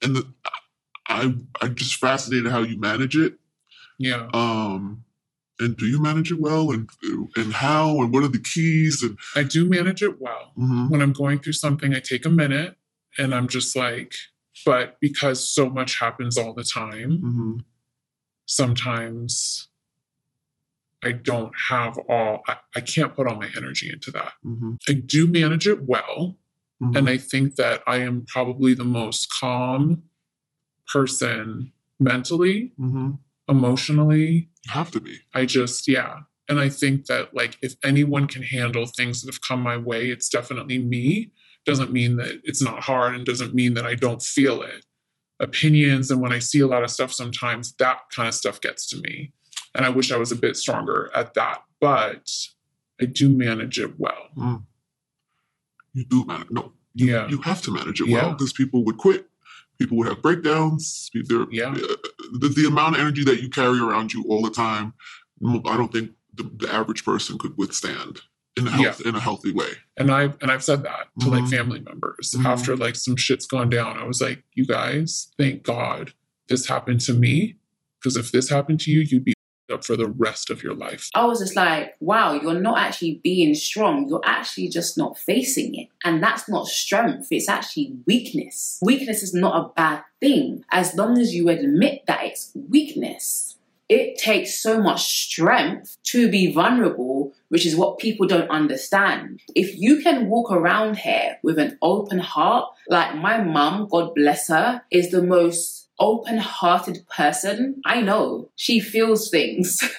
and 0.01 0.15
the, 0.15 0.33
I 1.07 1.33
I'm 1.61 1.75
just 1.75 1.95
fascinated 1.95 2.51
how 2.51 2.61
you 2.61 2.79
manage 2.79 3.15
it. 3.17 3.35
Yeah. 3.97 4.29
Um, 4.33 5.03
and 5.59 5.75
do 5.75 5.85
you 5.87 6.01
manage 6.01 6.31
it 6.31 6.39
well, 6.39 6.71
and 6.71 6.89
and 7.35 7.51
how, 7.53 7.99
and 8.01 8.13
what 8.13 8.23
are 8.23 8.29
the 8.29 8.39
keys? 8.39 9.03
And 9.03 9.17
I 9.35 9.43
do 9.43 9.67
manage 9.67 10.01
it 10.01 10.21
well. 10.21 10.53
Mhm. 10.57 10.89
When 10.89 11.01
I'm 11.01 11.11
going 11.11 11.39
through 11.39 11.53
something, 11.53 11.93
I 11.93 11.99
take 11.99 12.25
a 12.25 12.29
minute, 12.29 12.77
and 13.17 13.35
I'm 13.35 13.49
just 13.49 13.75
like, 13.75 14.13
but 14.65 14.97
because 15.01 15.43
so 15.43 15.69
much 15.69 15.99
happens 15.99 16.37
all 16.37 16.53
the 16.53 16.63
time, 16.63 17.19
Mhm. 17.21 17.63
sometimes 18.45 19.67
I 21.03 21.13
don't 21.13 21.53
have 21.69 21.97
all. 22.09 22.41
I, 22.47 22.57
I 22.75 22.81
can't 22.81 23.15
put 23.15 23.27
all 23.27 23.35
my 23.37 23.49
energy 23.55 23.89
into 23.91 24.11
that. 24.11 24.33
Mhm. 24.45 24.77
I 24.87 24.93
do 24.93 25.27
manage 25.27 25.67
it 25.67 25.83
well. 25.83 26.37
Mhm. 26.81 26.97
And 26.97 27.09
I 27.09 27.17
think 27.17 27.55
that 27.55 27.81
I 27.87 27.97
am 27.97 28.25
probably 28.27 28.73
the 28.73 28.83
most 28.85 29.29
calm 29.31 30.03
person 30.91 31.71
mentally, 31.99 32.71
Mhm. 32.79 33.19
emotionally. 33.47 34.49
you 34.65 34.71
have 34.73 34.91
to 34.91 34.99
be. 34.99 35.19
I 35.33 35.45
just, 35.45 35.87
yeah. 35.87 36.21
And 36.49 36.59
I 36.59 36.67
think 36.69 37.05
that, 37.05 37.33
like, 37.33 37.57
if 37.61 37.75
anyone 37.83 38.27
can 38.27 38.43
handle 38.43 38.85
things 38.87 39.21
that 39.21 39.33
have 39.33 39.41
come 39.41 39.61
my 39.61 39.77
way, 39.77 40.09
it's 40.09 40.27
definitely 40.29 40.79
me. 40.79 41.31
Doesn't 41.65 41.91
mean 41.93 42.17
that 42.17 42.41
it's 42.43 42.61
not 42.61 42.83
hard 42.83 43.15
and 43.15 43.25
doesn't 43.25 43.53
mean 43.53 43.73
that 43.75 43.85
I 43.85 43.95
don't 43.95 44.21
feel 44.21 44.61
it. 44.61 44.85
Opinions 45.39 46.11
and 46.11 46.19
when 46.21 46.33
I 46.33 46.39
see 46.39 46.59
a 46.59 46.67
lot 46.67 46.83
of 46.83 46.89
stuff, 46.91 47.13
sometimes 47.13 47.73
that 47.79 47.99
kind 48.13 48.27
of 48.27 48.33
stuff 48.35 48.59
gets 48.61 48.87
to 48.89 48.97
me. 49.01 49.31
And 49.75 49.85
I 49.85 49.89
wish 49.89 50.11
I 50.11 50.17
was 50.17 50.31
a 50.31 50.35
bit 50.35 50.57
stronger 50.57 51.09
at 51.15 51.33
that. 51.35 51.63
But 51.79 52.29
I 53.01 53.05
do 53.05 53.29
manage 53.29 53.79
it 53.79 53.99
well. 53.99 54.63
you 55.93 56.05
do 56.05 56.25
manage. 56.25 56.49
No, 56.51 56.73
you, 56.93 57.07
Yeah. 57.07 57.27
you 57.27 57.37
have 57.41 57.61
to 57.63 57.71
manage 57.71 58.01
it 58.01 58.09
well 58.09 58.31
because 58.33 58.53
people 58.53 58.83
would 58.85 58.97
quit. 58.97 59.27
People 59.77 59.97
would 59.97 60.07
have 60.07 60.21
breakdowns. 60.21 61.09
Yeah. 61.13 61.69
uh, 61.71 61.95
the, 62.33 62.49
the 62.55 62.65
amount 62.67 62.95
of 62.95 63.01
energy 63.01 63.23
that 63.23 63.41
you 63.41 63.49
carry 63.49 63.79
around 63.79 64.13
you 64.13 64.23
all 64.27 64.41
the 64.41 64.49
time, 64.51 64.93
mm, 65.41 65.65
I 65.67 65.77
don't 65.77 65.91
think 65.91 66.11
the, 66.33 66.43
the 66.43 66.73
average 66.73 67.05
person 67.05 67.37
could 67.37 67.57
withstand 67.57 68.19
in 68.57 68.67
a 68.67 68.71
health, 68.71 69.01
in 69.05 69.15
a 69.15 69.19
healthy 69.21 69.51
way. 69.53 69.69
And 69.95 70.11
I've 70.11 70.33
and 70.41 70.51
I've 70.51 70.63
said 70.63 70.83
that 70.83 71.07
to 71.21 71.29
like 71.29 71.43
Mhm. 71.45 71.49
family 71.49 71.79
members 71.79 72.35
Mhm. 72.37 72.45
after 72.45 72.75
like 72.75 72.95
some 72.97 73.15
shit's 73.15 73.45
gone 73.45 73.69
down. 73.69 73.97
I 73.97 74.03
was 74.05 74.19
like, 74.21 74.43
you 74.53 74.65
guys, 74.65 75.31
thank 75.37 75.63
God 75.63 76.13
this 76.49 76.67
happened 76.67 76.99
to 77.01 77.13
me. 77.13 77.55
Because 77.99 78.15
if 78.17 78.31
this 78.31 78.49
happened 78.49 78.79
to 78.81 78.91
you, 78.91 79.01
you'd 79.01 79.23
be 79.25 79.33
up 79.71 79.85
for 79.85 79.95
the 79.95 80.07
rest 80.07 80.49
of 80.49 80.63
your 80.63 80.73
life. 80.73 81.09
I 81.13 81.25
was 81.25 81.39
just 81.39 81.55
like, 81.55 81.95
wow, 81.99 82.33
you're 82.33 82.59
not 82.59 82.79
actually 82.79 83.19
being 83.23 83.55
strong. 83.55 84.07
You're 84.07 84.21
actually 84.23 84.69
just 84.69 84.97
not 84.97 85.17
facing 85.17 85.75
it. 85.75 85.87
And 86.03 86.21
that's 86.21 86.49
not 86.49 86.67
strength, 86.67 87.27
it's 87.31 87.49
actually 87.49 87.97
weakness. 88.05 88.79
Weakness 88.81 89.23
is 89.23 89.33
not 89.33 89.65
a 89.65 89.73
bad 89.73 90.03
thing 90.19 90.65
as 90.71 90.95
long 90.95 91.17
as 91.17 91.33
you 91.33 91.49
admit 91.49 92.03
that 92.07 92.23
it's 92.23 92.51
weakness. 92.55 93.57
It 93.89 94.19
takes 94.19 94.61
so 94.61 94.79
much 94.79 95.01
strength 95.01 95.97
to 96.03 96.29
be 96.29 96.53
vulnerable, 96.53 97.33
which 97.47 97.65
is 97.65 97.75
what 97.75 97.97
people 97.97 98.27
don't 98.27 98.49
understand. 98.51 99.41
If 99.55 99.79
you 99.79 100.01
can 100.03 100.29
walk 100.29 100.51
around 100.51 100.97
here 100.97 101.39
with 101.41 101.57
an 101.57 101.79
open 101.81 102.19
heart, 102.19 102.71
like 102.87 103.15
my 103.15 103.41
mum, 103.41 103.87
God 103.89 104.13
bless 104.13 104.47
her, 104.49 104.83
is 104.91 105.09
the 105.09 105.23
most 105.23 105.88
open 105.99 106.37
hearted 106.37 107.05
person 107.15 107.81
I 107.85 108.01
know. 108.01 108.49
She 108.55 108.79
feels 108.79 109.29
things. 109.29 109.81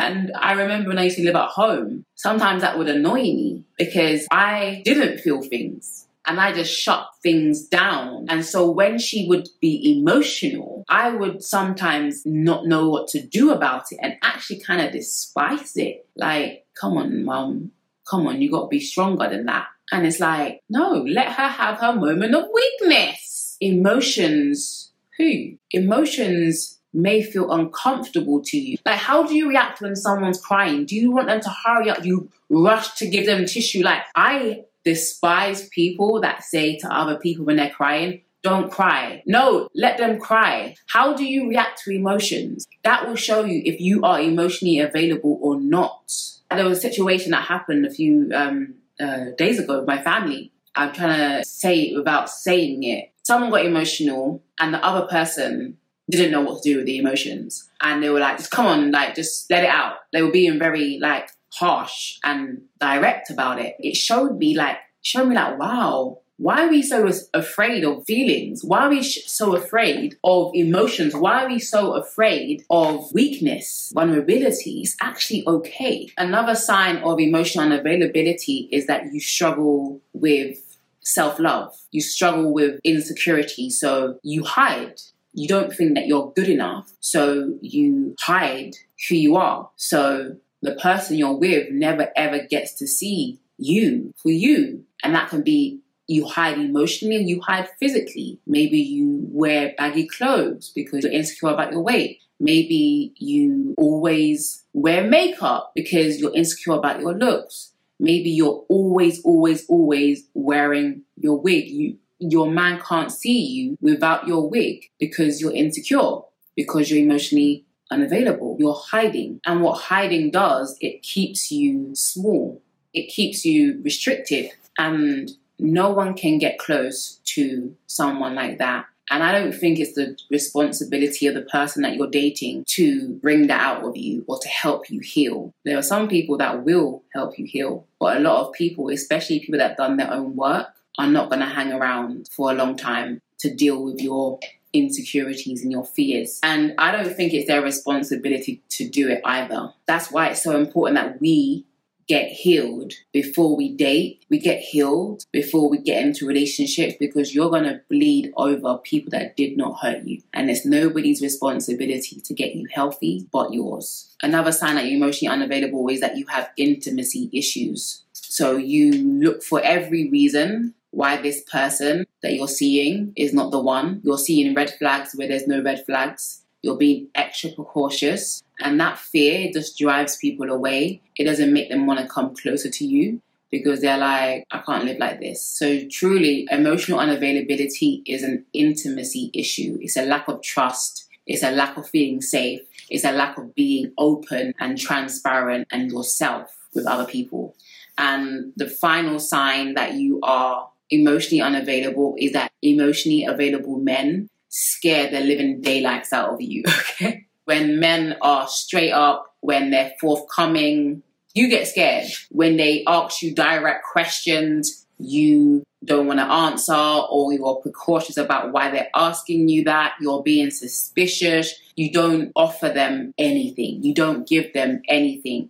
And 0.00 0.32
I 0.34 0.52
remember 0.52 0.88
when 0.88 0.98
I 0.98 1.04
used 1.04 1.18
to 1.18 1.24
live 1.24 1.36
at 1.36 1.50
home, 1.50 2.06
sometimes 2.14 2.62
that 2.62 2.78
would 2.78 2.88
annoy 2.88 3.22
me 3.22 3.64
because 3.76 4.26
I 4.30 4.80
didn't 4.82 5.18
feel 5.18 5.42
things 5.42 6.06
and 6.26 6.40
I 6.40 6.52
just 6.52 6.72
shut 6.72 7.06
things 7.22 7.66
down. 7.66 8.26
And 8.30 8.42
so 8.44 8.70
when 8.70 8.98
she 8.98 9.26
would 9.28 9.48
be 9.60 9.98
emotional, 9.98 10.84
I 10.88 11.10
would 11.10 11.42
sometimes 11.42 12.24
not 12.24 12.66
know 12.66 12.88
what 12.88 13.08
to 13.08 13.20
do 13.20 13.52
about 13.52 13.92
it 13.92 13.98
and 14.00 14.16
actually 14.22 14.60
kind 14.60 14.80
of 14.80 14.92
despise 14.92 15.76
it. 15.76 16.06
Like, 16.16 16.64
come 16.80 16.96
on, 16.96 17.24
mum, 17.24 17.72
come 18.08 18.26
on, 18.26 18.40
you 18.40 18.50
got 18.50 18.62
to 18.62 18.68
be 18.68 18.80
stronger 18.80 19.28
than 19.28 19.46
that. 19.46 19.66
And 19.92 20.06
it's 20.06 20.20
like, 20.20 20.62
no, 20.70 21.04
let 21.06 21.32
her 21.32 21.48
have 21.48 21.78
her 21.80 21.94
moment 21.94 22.34
of 22.34 22.44
weakness. 22.54 23.58
Emotions, 23.60 24.89
who? 25.20 25.56
Emotions 25.72 26.78
may 26.92 27.22
feel 27.22 27.52
uncomfortable 27.52 28.42
to 28.44 28.58
you. 28.58 28.76
Like, 28.84 28.98
how 28.98 29.26
do 29.26 29.34
you 29.34 29.48
react 29.48 29.80
when 29.80 29.94
someone's 29.94 30.40
crying? 30.40 30.86
Do 30.86 30.96
you 30.96 31.12
want 31.12 31.28
them 31.28 31.40
to 31.40 31.54
hurry 31.64 31.90
up? 31.90 32.04
You 32.04 32.30
rush 32.48 32.94
to 32.96 33.08
give 33.08 33.26
them 33.26 33.46
tissue. 33.46 33.82
Like, 33.82 34.02
I 34.14 34.64
despise 34.84 35.68
people 35.68 36.20
that 36.22 36.42
say 36.42 36.78
to 36.78 36.92
other 36.92 37.16
people 37.16 37.44
when 37.44 37.56
they're 37.56 37.70
crying, 37.70 38.22
don't 38.42 38.72
cry. 38.72 39.22
No, 39.26 39.68
let 39.74 39.98
them 39.98 40.18
cry. 40.18 40.74
How 40.88 41.14
do 41.14 41.24
you 41.24 41.48
react 41.48 41.82
to 41.84 41.90
emotions? 41.90 42.66
That 42.84 43.06
will 43.06 43.16
show 43.16 43.44
you 43.44 43.62
if 43.64 43.80
you 43.80 44.02
are 44.02 44.20
emotionally 44.20 44.78
available 44.80 45.38
or 45.42 45.60
not. 45.60 46.12
There 46.50 46.64
was 46.64 46.78
a 46.78 46.80
situation 46.80 47.32
that 47.32 47.44
happened 47.44 47.84
a 47.84 47.90
few 47.90 48.30
um, 48.34 48.74
uh, 48.98 49.26
days 49.36 49.58
ago 49.58 49.80
with 49.80 49.86
my 49.86 50.02
family. 50.02 50.52
I'm 50.74 50.92
trying 50.92 51.18
to 51.18 51.44
say 51.44 51.80
it 51.80 51.96
without 51.96 52.30
saying 52.30 52.82
it. 52.84 53.12
Someone 53.30 53.50
got 53.50 53.64
emotional, 53.64 54.42
and 54.58 54.74
the 54.74 54.84
other 54.84 55.06
person 55.06 55.76
didn't 56.10 56.32
know 56.32 56.40
what 56.40 56.60
to 56.60 56.68
do 56.68 56.76
with 56.78 56.86
the 56.86 56.98
emotions. 56.98 57.70
And 57.80 58.02
they 58.02 58.10
were 58.10 58.18
like, 58.18 58.38
just 58.38 58.50
come 58.50 58.66
on, 58.66 58.90
like, 58.90 59.14
just 59.14 59.48
let 59.48 59.62
it 59.62 59.70
out. 59.70 59.98
They 60.12 60.20
were 60.20 60.32
being 60.32 60.58
very, 60.58 60.98
like, 61.00 61.30
harsh 61.50 62.18
and 62.24 62.62
direct 62.80 63.30
about 63.30 63.60
it. 63.60 63.76
It 63.78 63.94
showed 63.94 64.36
me, 64.36 64.56
like, 64.56 64.78
showed 65.02 65.28
me, 65.28 65.36
like, 65.36 65.60
wow, 65.60 66.18
why 66.38 66.66
are 66.66 66.70
we 66.70 66.82
so 66.82 67.08
afraid 67.32 67.84
of 67.84 68.04
feelings? 68.04 68.64
Why 68.64 68.86
are 68.86 68.90
we 68.90 69.04
so 69.04 69.54
afraid 69.54 70.16
of 70.24 70.50
emotions? 70.52 71.14
Why 71.14 71.44
are 71.44 71.48
we 71.48 71.60
so 71.60 71.92
afraid 71.92 72.64
of 72.68 73.12
weakness? 73.12 73.92
Vulnerability 73.94 74.80
is 74.82 74.96
actually 75.00 75.46
okay. 75.46 76.08
Another 76.18 76.56
sign 76.56 76.96
of 77.04 77.20
emotional 77.20 77.68
unavailability 77.68 78.68
is 78.72 78.88
that 78.88 79.12
you 79.12 79.20
struggle 79.20 80.00
with 80.14 80.69
self 81.02 81.38
love. 81.38 81.74
You 81.90 82.00
struggle 82.00 82.52
with 82.52 82.80
insecurity. 82.84 83.70
So 83.70 84.18
you 84.22 84.44
hide. 84.44 85.00
You 85.32 85.46
don't 85.48 85.72
think 85.72 85.94
that 85.94 86.06
you're 86.06 86.32
good 86.34 86.48
enough. 86.48 86.92
So 87.00 87.54
you 87.60 88.16
hide 88.20 88.72
who 89.08 89.14
you 89.14 89.36
are. 89.36 89.70
So 89.76 90.36
the 90.62 90.74
person 90.74 91.16
you're 91.16 91.36
with 91.36 91.70
never 91.70 92.08
ever 92.16 92.40
gets 92.40 92.74
to 92.74 92.86
see 92.86 93.40
you 93.58 94.12
for 94.16 94.30
you. 94.30 94.84
And 95.02 95.14
that 95.14 95.30
can 95.30 95.42
be 95.42 95.80
you 96.06 96.26
hide 96.26 96.58
emotionally, 96.58 97.22
you 97.22 97.40
hide 97.40 97.68
physically. 97.78 98.40
Maybe 98.46 98.80
you 98.80 99.28
wear 99.30 99.74
baggy 99.78 100.08
clothes 100.08 100.72
because 100.74 101.04
you're 101.04 101.12
insecure 101.12 101.50
about 101.50 101.70
your 101.70 101.82
weight. 101.82 102.20
Maybe 102.40 103.12
you 103.16 103.74
always 103.78 104.64
wear 104.72 105.04
makeup 105.04 105.70
because 105.74 106.18
you're 106.18 106.34
insecure 106.34 106.72
about 106.72 107.00
your 107.00 107.14
looks. 107.14 107.69
Maybe 108.00 108.30
you're 108.30 108.64
always, 108.68 109.22
always, 109.22 109.66
always 109.66 110.24
wearing 110.32 111.02
your 111.16 111.38
wig. 111.38 111.68
You, 111.68 111.98
your 112.18 112.50
man 112.50 112.80
can't 112.80 113.12
see 113.12 113.40
you 113.40 113.78
without 113.80 114.26
your 114.26 114.48
wig 114.48 114.90
because 114.98 115.40
you're 115.40 115.52
insecure, 115.52 116.20
because 116.56 116.90
you're 116.90 117.04
emotionally 117.04 117.66
unavailable. 117.90 118.56
You're 118.58 118.74
hiding. 118.74 119.40
And 119.44 119.60
what 119.60 119.80
hiding 119.82 120.30
does, 120.30 120.76
it 120.80 121.02
keeps 121.02 121.50
you 121.52 121.94
small. 121.94 122.62
It 122.94 123.08
keeps 123.08 123.44
you 123.44 123.80
restricted. 123.84 124.50
And 124.78 125.30
no 125.58 125.90
one 125.90 126.14
can 126.14 126.38
get 126.38 126.58
close 126.58 127.20
to 127.24 127.76
someone 127.86 128.34
like 128.34 128.58
that. 128.58 128.86
And 129.10 129.22
I 129.22 129.32
don't 129.32 129.52
think 129.52 129.78
it's 129.78 129.94
the 129.94 130.16
responsibility 130.30 131.26
of 131.26 131.34
the 131.34 131.42
person 131.42 131.82
that 131.82 131.96
you're 131.96 132.10
dating 132.10 132.64
to 132.68 133.08
bring 133.14 133.48
that 133.48 133.60
out 133.60 133.84
of 133.84 133.96
you 133.96 134.24
or 134.28 134.38
to 134.38 134.48
help 134.48 134.88
you 134.88 135.00
heal. 135.00 135.52
There 135.64 135.76
are 135.76 135.82
some 135.82 136.08
people 136.08 136.38
that 136.38 136.64
will 136.64 137.02
help 137.12 137.38
you 137.38 137.44
heal, 137.44 137.86
but 137.98 138.16
a 138.16 138.20
lot 138.20 138.46
of 138.46 138.52
people, 138.52 138.88
especially 138.88 139.40
people 139.40 139.58
that 139.58 139.70
have 139.70 139.76
done 139.76 139.96
their 139.96 140.12
own 140.12 140.36
work, 140.36 140.68
are 140.98 141.08
not 141.08 141.28
going 141.28 141.40
to 141.40 141.46
hang 141.46 141.72
around 141.72 142.28
for 142.30 142.50
a 142.50 142.54
long 142.54 142.76
time 142.76 143.20
to 143.40 143.52
deal 143.52 143.82
with 143.82 144.00
your 144.00 144.38
insecurities 144.72 145.62
and 145.62 145.72
your 145.72 145.84
fears. 145.84 146.38
And 146.42 146.74
I 146.78 146.92
don't 146.92 147.14
think 147.14 147.32
it's 147.32 147.48
their 147.48 147.62
responsibility 147.62 148.62
to 148.70 148.88
do 148.88 149.08
it 149.08 149.20
either. 149.24 149.72
That's 149.86 150.10
why 150.10 150.28
it's 150.28 150.42
so 150.42 150.56
important 150.56 150.96
that 150.96 151.20
we 151.20 151.64
get 152.10 152.32
healed 152.32 152.92
before 153.12 153.54
we 153.56 153.72
date. 153.72 154.26
We 154.28 154.40
get 154.40 154.60
healed 154.60 155.24
before 155.30 155.70
we 155.70 155.78
get 155.78 156.04
into 156.04 156.26
relationships 156.26 156.96
because 156.98 157.32
you're 157.32 157.50
going 157.50 157.70
to 157.70 157.82
bleed 157.88 158.32
over 158.36 158.78
people 158.78 159.12
that 159.12 159.36
did 159.36 159.56
not 159.56 159.78
hurt 159.80 160.02
you. 160.02 160.20
And 160.34 160.50
it's 160.50 160.66
nobody's 160.66 161.22
responsibility 161.22 162.20
to 162.20 162.34
get 162.34 162.56
you 162.56 162.66
healthy 162.72 163.28
but 163.30 163.52
yours. 163.52 164.16
Another 164.24 164.50
sign 164.50 164.74
that 164.74 164.86
you're 164.86 164.96
emotionally 164.96 165.32
unavailable 165.32 165.86
is 165.88 166.00
that 166.00 166.16
you 166.16 166.26
have 166.26 166.50
intimacy 166.56 167.30
issues. 167.32 168.02
So 168.12 168.56
you 168.56 168.90
look 168.90 169.44
for 169.44 169.60
every 169.60 170.10
reason 170.10 170.74
why 170.90 171.16
this 171.22 171.44
person 171.44 172.06
that 172.24 172.34
you're 172.34 172.48
seeing 172.48 173.12
is 173.14 173.32
not 173.32 173.52
the 173.52 173.60
one. 173.60 174.00
You're 174.02 174.18
seeing 174.18 174.52
red 174.56 174.74
flags 174.80 175.12
where 175.14 175.28
there's 175.28 175.46
no 175.46 175.62
red 175.62 175.86
flags. 175.86 176.42
You're 176.62 176.76
being 176.76 177.08
extra 177.14 177.50
precautious. 177.50 178.42
And 178.60 178.78
that 178.80 178.98
fear 178.98 179.50
just 179.52 179.78
drives 179.78 180.16
people 180.16 180.50
away. 180.50 181.00
It 181.16 181.24
doesn't 181.24 181.52
make 181.52 181.70
them 181.70 181.86
want 181.86 182.00
to 182.00 182.06
come 182.06 182.34
closer 182.34 182.70
to 182.70 182.84
you 182.84 183.20
because 183.50 183.80
they're 183.80 183.98
like, 183.98 184.44
I 184.50 184.58
can't 184.58 184.84
live 184.84 184.98
like 184.98 185.20
this. 185.20 185.42
So, 185.42 185.80
truly, 185.90 186.46
emotional 186.50 186.98
unavailability 186.98 188.02
is 188.06 188.22
an 188.22 188.44
intimacy 188.52 189.30
issue. 189.34 189.78
It's 189.80 189.96
a 189.96 190.04
lack 190.04 190.28
of 190.28 190.42
trust. 190.42 191.08
It's 191.26 191.42
a 191.42 191.50
lack 191.50 191.76
of 191.76 191.88
feeling 191.88 192.20
safe. 192.20 192.60
It's 192.88 193.04
a 193.04 193.12
lack 193.12 193.38
of 193.38 193.54
being 193.54 193.92
open 193.98 194.54
and 194.58 194.78
transparent 194.78 195.68
and 195.70 195.90
yourself 195.90 196.56
with 196.74 196.86
other 196.86 197.06
people. 197.06 197.54
And 197.98 198.52
the 198.56 198.68
final 198.68 199.18
sign 199.18 199.74
that 199.74 199.94
you 199.94 200.20
are 200.22 200.70
emotionally 200.90 201.40
unavailable 201.40 202.14
is 202.18 202.32
that 202.32 202.50
emotionally 202.62 203.24
available 203.24 203.78
men 203.78 204.28
scare 204.50 205.10
the 205.10 205.20
living 205.20 205.62
daylights 205.62 206.12
out 206.12 206.34
of 206.34 206.40
you. 206.42 206.64
Okay. 206.66 207.26
When 207.46 207.80
men 207.80 208.16
are 208.20 208.46
straight 208.46 208.92
up, 208.92 209.34
when 209.40 209.70
they're 209.70 209.94
forthcoming, 210.00 211.02
you 211.34 211.48
get 211.48 211.66
scared. 211.66 212.08
When 212.30 212.56
they 212.56 212.84
ask 212.86 213.22
you 213.22 213.34
direct 213.34 213.86
questions, 213.90 214.86
you 214.98 215.64
don't 215.84 216.06
want 216.06 216.18
to 216.18 216.26
answer 216.26 216.74
or 216.74 217.32
you're 217.32 217.56
precautious 217.56 218.18
about 218.18 218.52
why 218.52 218.70
they're 218.70 218.90
asking 218.94 219.48
you 219.48 219.64
that. 219.64 219.94
You're 220.00 220.22
being 220.22 220.50
suspicious. 220.50 221.54
You 221.74 221.90
don't 221.90 222.32
offer 222.36 222.68
them 222.68 223.14
anything. 223.16 223.82
You 223.82 223.94
don't 223.94 224.28
give 224.28 224.52
them 224.52 224.82
anything. 224.88 225.48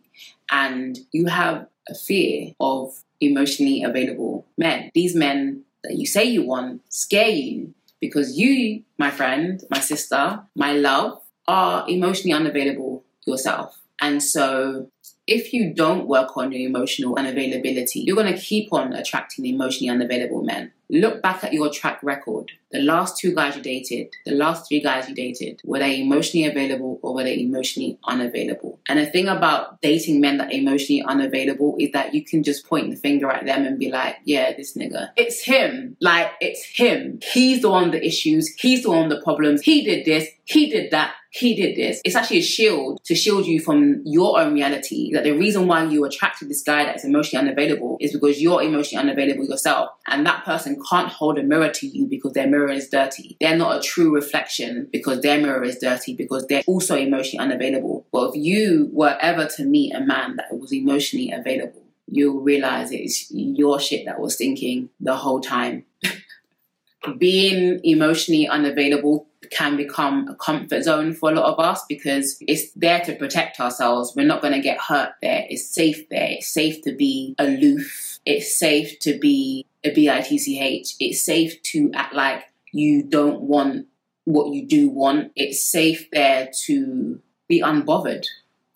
And 0.50 0.98
you 1.12 1.26
have 1.26 1.66
a 1.88 1.94
fear 1.94 2.54
of 2.60 3.02
emotionally 3.20 3.82
available 3.82 4.46
men. 4.56 4.90
These 4.94 5.16
men 5.16 5.64
that 5.82 5.96
you 5.96 6.06
say 6.06 6.24
you 6.24 6.46
want 6.46 6.82
scare 6.88 7.28
you 7.28 7.74
because 8.00 8.38
you, 8.38 8.82
my 8.98 9.10
friend, 9.10 9.62
my 9.70 9.80
sister, 9.80 10.42
my 10.54 10.72
love, 10.72 11.20
are 11.48 11.88
emotionally 11.88 12.32
unavailable 12.32 13.04
yourself. 13.26 13.79
And 14.00 14.22
so 14.22 14.90
if 15.30 15.52
you 15.52 15.72
don't 15.72 16.08
work 16.08 16.36
on 16.36 16.50
your 16.50 16.68
emotional 16.68 17.14
unavailability, 17.14 18.04
you're 18.04 18.16
going 18.16 18.34
to 18.34 18.40
keep 18.40 18.72
on 18.72 18.92
attracting 18.92 19.46
emotionally 19.46 19.88
unavailable 19.88 20.42
men. 20.42 20.72
Look 20.92 21.22
back 21.22 21.44
at 21.44 21.52
your 21.52 21.70
track 21.70 22.02
record. 22.02 22.50
The 22.72 22.80
last 22.80 23.16
two 23.16 23.32
guys 23.32 23.54
you 23.54 23.62
dated, 23.62 24.08
the 24.26 24.34
last 24.34 24.66
three 24.66 24.80
guys 24.80 25.08
you 25.08 25.14
dated, 25.14 25.60
were 25.64 25.78
they 25.78 26.00
emotionally 26.00 26.48
available 26.48 26.98
or 27.02 27.14
were 27.14 27.22
they 27.22 27.38
emotionally 27.38 27.96
unavailable? 28.04 28.80
And 28.88 28.98
the 28.98 29.06
thing 29.06 29.28
about 29.28 29.80
dating 29.82 30.20
men 30.20 30.38
that 30.38 30.48
are 30.48 30.56
emotionally 30.56 31.02
unavailable 31.02 31.76
is 31.78 31.92
that 31.92 32.12
you 32.12 32.24
can 32.24 32.42
just 32.42 32.68
point 32.68 32.90
the 32.90 32.96
finger 32.96 33.30
at 33.30 33.46
them 33.46 33.64
and 33.64 33.78
be 33.78 33.88
like, 33.88 34.16
yeah, 34.24 34.52
this 34.56 34.76
nigga. 34.76 35.10
It's 35.16 35.44
him. 35.44 35.96
Like, 36.00 36.32
it's 36.40 36.64
him. 36.64 37.20
He's 37.22 37.62
the 37.62 37.70
one 37.70 37.92
the 37.92 38.04
issues. 38.04 38.48
He's 38.58 38.82
the 38.82 38.90
one 38.90 39.10
the 39.10 39.20
problems. 39.22 39.62
He 39.62 39.84
did 39.84 40.04
this. 40.04 40.26
He 40.44 40.70
did 40.70 40.90
that 40.90 41.14
he 41.32 41.54
did 41.54 41.76
this. 41.76 42.00
It's 42.04 42.16
actually 42.16 42.38
a 42.38 42.42
shield 42.42 43.04
to 43.04 43.14
shield 43.14 43.46
you 43.46 43.60
from 43.60 44.02
your 44.04 44.40
own 44.40 44.54
reality. 44.54 45.12
That 45.12 45.22
the 45.22 45.30
reason 45.30 45.68
why 45.68 45.84
you 45.84 46.04
attracted 46.04 46.48
this 46.48 46.62
guy 46.62 46.84
that's 46.84 47.04
emotionally 47.04 47.46
unavailable 47.46 47.98
is 48.00 48.12
because 48.12 48.42
you're 48.42 48.60
emotionally 48.62 49.08
unavailable 49.08 49.44
yourself. 49.44 49.90
And 50.08 50.26
that 50.26 50.44
person 50.44 50.82
can't 50.90 51.08
hold 51.08 51.38
a 51.38 51.44
mirror 51.44 51.70
to 51.70 51.86
you 51.86 52.06
because 52.06 52.32
their 52.32 52.48
mirror 52.48 52.70
is 52.70 52.88
dirty. 52.88 53.36
They're 53.40 53.56
not 53.56 53.76
a 53.76 53.80
true 53.80 54.12
reflection 54.12 54.88
because 54.92 55.20
their 55.20 55.40
mirror 55.40 55.62
is 55.62 55.78
dirty 55.78 56.14
because 56.14 56.48
they're 56.48 56.64
also 56.66 56.96
emotionally 56.96 57.44
unavailable. 57.44 58.06
But 58.10 58.30
if 58.30 58.34
you 58.34 58.90
were 58.92 59.16
ever 59.20 59.46
to 59.56 59.64
meet 59.64 59.94
a 59.94 60.00
man 60.00 60.34
that 60.36 60.58
was 60.58 60.72
emotionally 60.72 61.30
available, 61.30 61.84
you'll 62.08 62.40
realize 62.40 62.90
it's 62.90 63.30
your 63.30 63.78
shit 63.78 64.04
that 64.06 64.18
was 64.18 64.34
thinking 64.34 64.90
the 64.98 65.14
whole 65.14 65.40
time. 65.40 65.84
Being 67.18 67.80
emotionally 67.84 68.48
unavailable 68.48 69.29
can 69.50 69.76
become 69.76 70.28
a 70.28 70.34
comfort 70.34 70.82
zone 70.82 71.12
for 71.12 71.30
a 71.30 71.34
lot 71.34 71.52
of 71.52 71.58
us 71.58 71.84
because 71.88 72.38
it's 72.40 72.70
there 72.72 73.00
to 73.00 73.16
protect 73.16 73.58
ourselves. 73.60 74.14
We're 74.16 74.26
not 74.26 74.42
going 74.42 74.54
to 74.54 74.60
get 74.60 74.80
hurt 74.80 75.12
there. 75.22 75.44
It's 75.48 75.68
safe 75.68 76.08
there. 76.08 76.28
It's 76.30 76.46
safe 76.46 76.82
to 76.82 76.92
be 76.94 77.34
aloof. 77.38 78.18
It's 78.24 78.56
safe 78.56 78.98
to 79.00 79.18
be 79.18 79.66
a 79.84 79.90
bitch. 79.90 80.94
It's 81.00 81.24
safe 81.24 81.60
to 81.62 81.90
act 81.94 82.14
like 82.14 82.44
you 82.72 83.02
don't 83.02 83.40
want 83.40 83.86
what 84.24 84.52
you 84.52 84.66
do 84.66 84.88
want. 84.88 85.32
It's 85.34 85.64
safe 85.64 86.08
there 86.12 86.50
to 86.66 87.20
be 87.48 87.60
unbothered, 87.60 88.26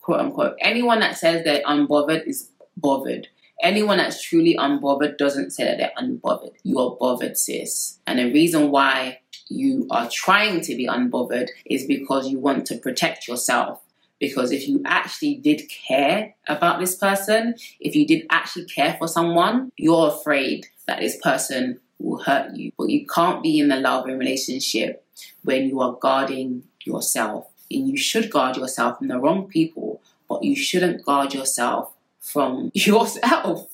quote 0.00 0.20
unquote. 0.20 0.56
Anyone 0.60 1.00
that 1.00 1.16
says 1.16 1.44
they're 1.44 1.62
unbothered 1.62 2.26
is 2.26 2.50
bothered. 2.76 3.28
Anyone 3.62 3.98
that's 3.98 4.20
truly 4.20 4.56
unbothered 4.56 5.16
doesn't 5.16 5.52
say 5.52 5.64
that 5.64 5.78
they're 5.78 5.92
unbothered. 5.96 6.54
You 6.64 6.78
are 6.80 6.96
bothered, 6.98 7.36
sis. 7.36 7.98
And 8.06 8.18
the 8.18 8.32
reason 8.32 8.70
why 8.70 9.20
you 9.54 9.86
are 9.90 10.08
trying 10.10 10.60
to 10.62 10.76
be 10.76 10.86
unbothered 10.86 11.48
is 11.64 11.86
because 11.86 12.28
you 12.28 12.38
want 12.38 12.66
to 12.66 12.78
protect 12.78 13.28
yourself. 13.28 13.80
Because 14.20 14.52
if 14.52 14.68
you 14.68 14.82
actually 14.84 15.36
did 15.36 15.62
care 15.68 16.34
about 16.48 16.80
this 16.80 16.94
person, 16.94 17.54
if 17.80 17.94
you 17.94 18.06
did 18.06 18.26
actually 18.30 18.66
care 18.66 18.96
for 18.98 19.08
someone, 19.08 19.72
you're 19.76 20.08
afraid 20.08 20.66
that 20.86 21.00
this 21.00 21.16
person 21.20 21.80
will 21.98 22.22
hurt 22.22 22.54
you. 22.54 22.72
But 22.78 22.90
you 22.90 23.06
can't 23.06 23.42
be 23.42 23.58
in 23.58 23.70
a 23.70 23.80
loving 23.80 24.18
relationship 24.18 25.04
when 25.42 25.68
you 25.68 25.80
are 25.80 25.96
guarding 26.00 26.64
yourself. 26.84 27.48
And 27.70 27.88
you 27.88 27.96
should 27.96 28.30
guard 28.30 28.56
yourself 28.56 28.98
from 28.98 29.08
the 29.08 29.18
wrong 29.18 29.46
people, 29.48 30.00
but 30.28 30.44
you 30.44 30.54
shouldn't 30.54 31.04
guard 31.04 31.34
yourself 31.34 31.92
from 32.20 32.70
yourself 32.74 33.73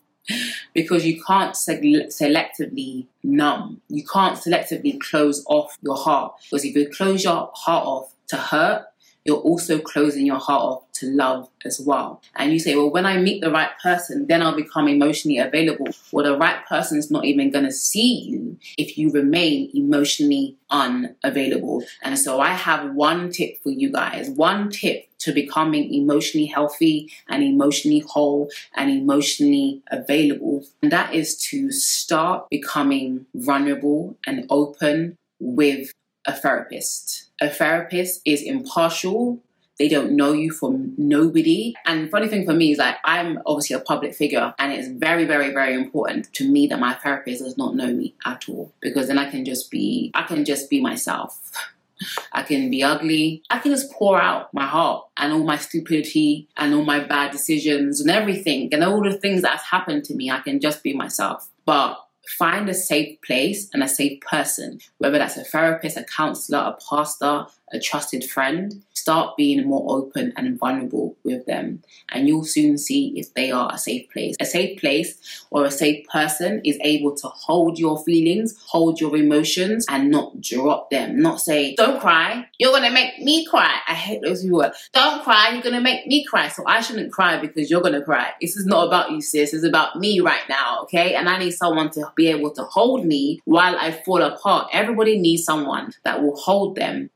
because 0.74 1.04
you 1.04 1.22
can't 1.22 1.54
selectively 1.54 3.06
numb. 3.22 3.80
You 3.88 4.04
can't 4.04 4.38
selectively 4.38 4.98
close 5.00 5.44
off 5.46 5.76
your 5.82 5.96
heart. 5.96 6.34
Because 6.50 6.64
if 6.64 6.74
you 6.74 6.88
close 6.88 7.24
your 7.24 7.50
heart 7.54 7.86
off 7.86 8.14
to 8.28 8.36
hurt, 8.36 8.84
you're 9.24 9.38
also 9.38 9.78
closing 9.78 10.26
your 10.26 10.38
heart 10.38 10.62
off 10.62 10.92
to 10.92 11.06
love 11.06 11.48
as 11.64 11.80
well. 11.80 12.22
And 12.36 12.52
you 12.52 12.58
say, 12.58 12.76
well, 12.76 12.90
when 12.90 13.06
I 13.06 13.16
meet 13.18 13.42
the 13.42 13.50
right 13.50 13.70
person, 13.82 14.26
then 14.26 14.42
I'll 14.42 14.56
become 14.56 14.88
emotionally 14.88 15.38
available. 15.38 15.88
Well, 16.12 16.24
the 16.24 16.36
right 16.36 16.66
person's 16.66 17.10
not 17.10 17.24
even 17.24 17.50
going 17.50 17.64
to 17.64 17.72
see 17.72 18.20
you 18.20 18.58
if 18.78 18.96
you 18.96 19.10
remain 19.10 19.70
emotionally 19.74 20.56
unavailable. 20.70 21.84
And 22.02 22.18
so 22.18 22.40
I 22.40 22.50
have 22.50 22.94
one 22.94 23.30
tip 23.30 23.62
for 23.62 23.70
you 23.70 23.90
guys, 23.90 24.30
one 24.30 24.70
tip 24.70 25.06
to 25.20 25.32
becoming 25.32 25.92
emotionally 25.92 26.46
healthy 26.46 27.12
and 27.28 27.42
emotionally 27.42 28.00
whole 28.00 28.50
and 28.74 28.90
emotionally 28.90 29.82
available. 29.90 30.64
And 30.82 30.90
that 30.92 31.14
is 31.14 31.36
to 31.48 31.70
start 31.70 32.48
becoming 32.50 33.26
vulnerable 33.34 34.16
and 34.26 34.46
open 34.48 35.16
with 35.38 35.92
a 36.26 36.32
therapist. 36.32 37.30
A 37.40 37.48
therapist 37.48 38.20
is 38.24 38.42
impartial. 38.42 39.42
They 39.78 39.88
don't 39.88 40.12
know 40.12 40.32
you 40.32 40.52
from 40.52 40.92
nobody. 40.98 41.74
And 41.86 42.04
the 42.04 42.10
funny 42.10 42.28
thing 42.28 42.44
for 42.44 42.52
me 42.52 42.72
is 42.72 42.78
like 42.78 42.96
I'm 43.04 43.40
obviously 43.46 43.76
a 43.76 43.80
public 43.80 44.14
figure 44.14 44.54
and 44.58 44.72
it's 44.72 44.88
very, 44.88 45.24
very, 45.24 45.52
very 45.52 45.74
important 45.74 46.32
to 46.34 46.46
me 46.46 46.66
that 46.66 46.78
my 46.78 46.94
therapist 46.94 47.42
does 47.42 47.56
not 47.56 47.74
know 47.74 47.92
me 47.92 48.14
at 48.26 48.46
all. 48.48 48.72
Because 48.80 49.08
then 49.08 49.18
I 49.18 49.30
can 49.30 49.44
just 49.44 49.70
be 49.70 50.10
I 50.14 50.24
can 50.24 50.44
just 50.44 50.68
be 50.68 50.80
myself. 50.80 51.50
I 52.32 52.42
can 52.42 52.70
be 52.70 52.82
ugly. 52.82 53.42
I 53.50 53.58
can 53.58 53.72
just 53.72 53.92
pour 53.92 54.20
out 54.20 54.52
my 54.54 54.66
heart 54.66 55.06
and 55.16 55.32
all 55.32 55.44
my 55.44 55.56
stupidity 55.56 56.48
and 56.56 56.74
all 56.74 56.84
my 56.84 57.00
bad 57.00 57.30
decisions 57.30 58.00
and 58.00 58.10
everything 58.10 58.72
and 58.72 58.84
all 58.84 59.02
the 59.02 59.12
things 59.12 59.42
that's 59.42 59.64
happened 59.64 60.04
to 60.04 60.14
me. 60.14 60.30
I 60.30 60.40
can 60.40 60.60
just 60.60 60.82
be 60.82 60.94
myself. 60.94 61.48
But 61.64 61.98
find 62.38 62.68
a 62.68 62.74
safe 62.74 63.20
place 63.22 63.68
and 63.72 63.82
a 63.82 63.88
safe 63.88 64.20
person, 64.20 64.78
whether 64.98 65.18
that's 65.18 65.36
a 65.36 65.44
therapist, 65.44 65.96
a 65.96 66.04
counselor, 66.04 66.58
a 66.58 66.78
pastor, 66.88 67.46
a 67.72 67.78
trusted 67.78 68.24
friend, 68.24 68.82
start 69.00 69.36
being 69.36 69.66
more 69.66 69.86
open 69.88 70.32
and 70.36 70.58
vulnerable 70.58 71.16
with 71.24 71.46
them. 71.46 71.82
And 72.10 72.28
you'll 72.28 72.44
soon 72.44 72.76
see 72.76 73.12
if 73.16 73.32
they 73.34 73.50
are 73.50 73.70
a 73.72 73.78
safe 73.78 74.10
place. 74.10 74.36
A 74.40 74.44
safe 74.44 74.78
place 74.78 75.44
or 75.50 75.64
a 75.64 75.70
safe 75.70 76.06
person 76.08 76.60
is 76.64 76.78
able 76.82 77.14
to 77.16 77.28
hold 77.28 77.78
your 77.78 78.02
feelings, 78.04 78.56
hold 78.66 79.00
your 79.00 79.16
emotions, 79.16 79.86
and 79.88 80.10
not 80.10 80.40
drop 80.40 80.90
them. 80.90 81.20
Not 81.20 81.40
say, 81.40 81.74
don't 81.76 82.00
cry, 82.00 82.46
you're 82.58 82.72
gonna 82.72 82.90
make 82.90 83.18
me 83.20 83.46
cry. 83.46 83.74
I 83.88 83.94
hate 83.94 84.20
those 84.22 84.42
people. 84.42 84.70
Don't 84.92 85.22
cry, 85.24 85.50
you're 85.52 85.62
gonna 85.62 85.80
make 85.80 86.06
me 86.06 86.24
cry. 86.24 86.48
So 86.48 86.62
I 86.66 86.80
shouldn't 86.80 87.12
cry 87.12 87.40
because 87.40 87.70
you're 87.70 87.80
gonna 87.80 88.02
cry. 88.02 88.32
This 88.40 88.56
is 88.56 88.66
not 88.66 88.86
about 88.86 89.10
you, 89.10 89.20
sis. 89.22 89.54
It's 89.54 89.64
about 89.64 89.96
me 89.96 90.20
right 90.20 90.46
now, 90.48 90.82
okay? 90.82 91.14
And 91.14 91.28
I 91.28 91.38
need 91.38 91.52
someone 91.52 91.90
to 91.92 92.12
be 92.14 92.28
able 92.28 92.50
to 92.52 92.64
hold 92.64 93.06
me 93.06 93.40
while 93.44 93.76
I 93.76 93.92
fall 93.92 94.22
apart. 94.22 94.68
Everybody 94.72 95.18
needs 95.18 95.44
someone 95.44 95.92
that 96.04 96.22
will 96.22 96.36
hold 96.36 96.76
them 96.76 97.10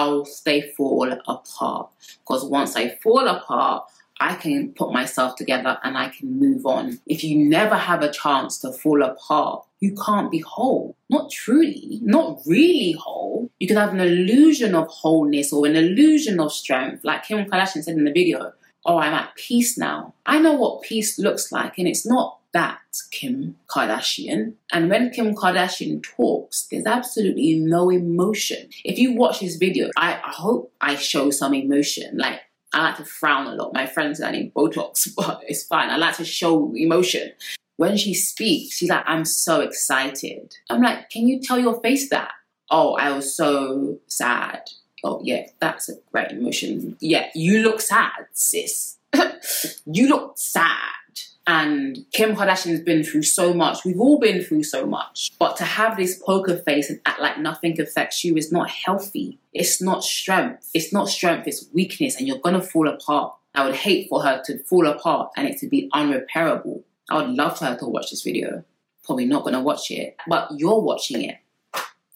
whilst 0.00 0.44
they 0.44 0.62
fall 0.76 1.12
apart. 1.26 1.90
Because 2.20 2.44
once 2.44 2.76
I 2.76 2.96
fall 3.02 3.26
apart, 3.28 3.84
I 4.18 4.34
can 4.34 4.72
put 4.72 4.92
myself 4.92 5.36
together 5.36 5.78
and 5.82 5.96
I 5.96 6.08
can 6.08 6.38
move 6.38 6.66
on. 6.66 7.00
If 7.06 7.24
you 7.24 7.38
never 7.38 7.76
have 7.76 8.02
a 8.02 8.12
chance 8.12 8.58
to 8.58 8.72
fall 8.72 9.02
apart, 9.02 9.64
you 9.80 9.94
can't 9.94 10.30
be 10.30 10.40
whole. 10.40 10.94
Not 11.08 11.30
truly, 11.30 12.00
not 12.02 12.40
really 12.46 12.92
whole. 12.92 13.50
You 13.58 13.66
can 13.66 13.78
have 13.78 13.94
an 13.94 14.00
illusion 14.00 14.74
of 14.74 14.88
wholeness 14.88 15.52
or 15.52 15.66
an 15.66 15.76
illusion 15.76 16.38
of 16.38 16.52
strength, 16.52 17.02
like 17.02 17.24
Kim 17.24 17.46
Kardashian 17.46 17.82
said 17.82 17.96
in 17.96 18.04
the 18.04 18.12
video. 18.12 18.52
Oh, 18.84 18.98
I'm 18.98 19.12
at 19.12 19.34
peace 19.36 19.76
now. 19.76 20.14
I 20.24 20.38
know 20.38 20.54
what 20.54 20.82
peace 20.82 21.18
looks 21.18 21.52
like, 21.52 21.78
and 21.78 21.86
it's 21.86 22.06
not 22.06 22.38
that 22.52 22.80
Kim 23.10 23.56
Kardashian. 23.68 24.54
And 24.72 24.90
when 24.90 25.10
Kim 25.10 25.34
Kardashian 25.34 26.02
talks, 26.02 26.66
there's 26.70 26.86
absolutely 26.86 27.54
no 27.54 27.90
emotion. 27.90 28.68
If 28.84 28.98
you 28.98 29.14
watch 29.14 29.40
this 29.40 29.56
video, 29.56 29.90
I, 29.96 30.20
hope 30.24 30.72
I 30.80 30.96
show 30.96 31.30
some 31.30 31.54
emotion. 31.54 32.16
Like, 32.16 32.40
I 32.72 32.82
like 32.82 32.96
to 32.96 33.04
frown 33.04 33.46
a 33.46 33.54
lot. 33.54 33.74
My 33.74 33.86
friends 33.86 34.20
are 34.20 34.32
need 34.32 34.54
Botox, 34.54 35.08
but 35.16 35.42
it's 35.46 35.64
fine. 35.64 35.90
I 35.90 35.96
like 35.96 36.16
to 36.16 36.24
show 36.24 36.72
emotion. 36.74 37.32
When 37.76 37.96
she 37.96 38.14
speaks, 38.14 38.76
she's 38.76 38.90
like, 38.90 39.04
I'm 39.06 39.24
so 39.24 39.60
excited. 39.60 40.54
I'm 40.68 40.82
like, 40.82 41.08
can 41.10 41.26
you 41.26 41.40
tell 41.40 41.58
your 41.58 41.80
face 41.80 42.10
that? 42.10 42.32
Oh, 42.70 42.94
I 42.94 43.10
was 43.12 43.34
so 43.36 43.98
sad. 44.06 44.62
Oh, 45.02 45.20
yeah, 45.22 45.46
that's 45.60 45.88
a 45.88 45.94
great 46.12 46.30
emotion. 46.30 46.96
Yeah, 47.00 47.28
you 47.34 47.62
look 47.62 47.80
sad, 47.80 48.26
sis. 48.32 48.98
you 49.86 50.08
look 50.08 50.34
sad. 50.36 50.76
And 51.46 52.04
Kim 52.12 52.36
Kardashian's 52.36 52.80
been 52.80 53.02
through 53.02 53.24
so 53.24 53.52
much. 53.52 53.84
We've 53.84 53.98
all 53.98 54.20
been 54.20 54.42
through 54.42 54.62
so 54.62 54.86
much. 54.86 55.32
But 55.38 55.56
to 55.56 55.64
have 55.64 55.96
this 55.96 56.16
poker 56.16 56.56
face 56.56 56.90
and 56.90 57.00
act 57.06 57.20
like 57.20 57.38
nothing 57.38 57.80
affects 57.80 58.22
you 58.22 58.36
is 58.36 58.52
not 58.52 58.70
healthy. 58.70 59.38
It's 59.52 59.82
not 59.82 60.04
strength. 60.04 60.70
It's 60.74 60.92
not 60.92 61.08
strength, 61.08 61.48
it's 61.48 61.66
weakness, 61.72 62.16
and 62.16 62.28
you're 62.28 62.38
gonna 62.38 62.62
fall 62.62 62.86
apart. 62.86 63.34
I 63.54 63.64
would 63.64 63.74
hate 63.74 64.08
for 64.08 64.22
her 64.22 64.40
to 64.44 64.58
fall 64.60 64.86
apart 64.86 65.32
and 65.36 65.48
it 65.48 65.58
to 65.58 65.66
be 65.66 65.90
unrepairable. 65.92 66.84
I 67.10 67.16
would 67.16 67.30
love 67.30 67.58
for 67.58 67.64
her 67.64 67.76
to 67.78 67.86
watch 67.86 68.10
this 68.10 68.22
video. 68.22 68.64
Probably 69.04 69.24
not 69.24 69.44
gonna 69.44 69.62
watch 69.62 69.90
it, 69.90 70.16
but 70.28 70.50
you're 70.56 70.80
watching 70.80 71.24
it. 71.24 71.38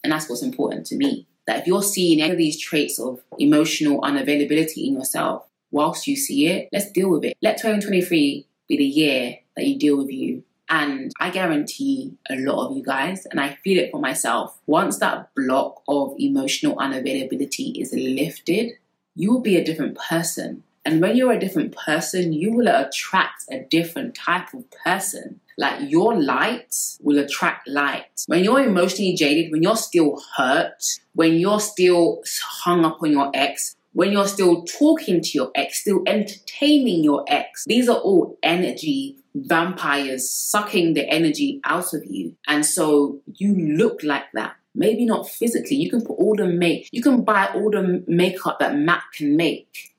And 0.03 0.13
that's 0.13 0.29
what's 0.29 0.43
important 0.43 0.85
to 0.87 0.95
me. 0.95 1.27
That 1.47 1.59
if 1.59 1.67
you're 1.67 1.83
seeing 1.83 2.21
any 2.21 2.31
of 2.31 2.37
these 2.37 2.59
traits 2.59 2.99
of 2.99 3.21
emotional 3.37 4.01
unavailability 4.01 4.87
in 4.87 4.93
yourself, 4.93 5.45
whilst 5.71 6.07
you 6.07 6.15
see 6.15 6.47
it, 6.47 6.69
let's 6.71 6.91
deal 6.91 7.09
with 7.09 7.23
it. 7.23 7.37
Let 7.41 7.57
2023 7.57 8.45
be 8.67 8.77
the 8.77 8.83
year 8.83 9.37
that 9.55 9.65
you 9.65 9.77
deal 9.77 9.97
with 9.97 10.09
you. 10.09 10.43
And 10.67 11.11
I 11.19 11.29
guarantee 11.29 12.13
a 12.29 12.35
lot 12.37 12.67
of 12.67 12.75
you 12.75 12.83
guys, 12.83 13.27
and 13.27 13.39
I 13.39 13.57
feel 13.63 13.77
it 13.77 13.91
for 13.91 13.99
myself, 13.99 14.57
once 14.65 14.97
that 14.97 15.29
block 15.35 15.83
of 15.87 16.15
emotional 16.17 16.75
unavailability 16.77 17.79
is 17.79 17.93
lifted, 17.93 18.73
you 19.15 19.31
will 19.31 19.41
be 19.41 19.57
a 19.57 19.63
different 19.63 19.97
person. 19.97 20.63
And 20.83 21.01
when 21.01 21.15
you're 21.15 21.31
a 21.31 21.39
different 21.39 21.75
person, 21.75 22.33
you 22.33 22.51
will 22.51 22.67
attract 22.67 23.43
a 23.51 23.59
different 23.59 24.15
type 24.15 24.53
of 24.53 24.65
person. 24.71 25.39
Like 25.57 25.89
your 25.89 26.19
light 26.19 26.75
will 27.01 27.19
attract 27.19 27.67
light. 27.67 28.23
When 28.27 28.43
you're 28.43 28.63
emotionally 28.63 29.15
jaded, 29.15 29.51
when 29.51 29.63
you're 29.63 29.77
still 29.77 30.21
hurt, 30.35 30.83
when 31.13 31.33
you're 31.35 31.59
still 31.59 32.21
hung 32.41 32.83
up 32.83 33.01
on 33.01 33.11
your 33.11 33.31
ex, 33.33 33.75
when 33.93 34.11
you're 34.11 34.27
still 34.27 34.63
talking 34.63 35.21
to 35.21 35.29
your 35.33 35.51
ex, 35.55 35.81
still 35.81 36.03
entertaining 36.05 37.03
your 37.03 37.23
ex, 37.27 37.63
these 37.65 37.87
are 37.87 37.97
all 37.97 38.37
energy 38.43 39.17
vampires 39.35 40.29
sucking 40.29 40.93
the 40.93 41.07
energy 41.09 41.61
out 41.63 41.93
of 41.93 42.05
you. 42.05 42.35
And 42.47 42.65
so 42.65 43.21
you 43.33 43.55
look 43.55 44.01
like 44.03 44.31
that. 44.33 44.55
Maybe 44.73 45.05
not 45.05 45.29
physically. 45.29 45.77
You 45.77 45.89
can 45.89 46.01
put 46.01 46.15
all 46.15 46.35
the 46.35 46.47
make, 46.47 46.89
you 46.91 47.01
can 47.01 47.23
buy 47.23 47.47
all 47.53 47.71
the 47.71 48.03
makeup 48.07 48.59
that 48.59 48.75
Matt 48.75 49.03
can 49.13 49.37
make. 49.37 49.94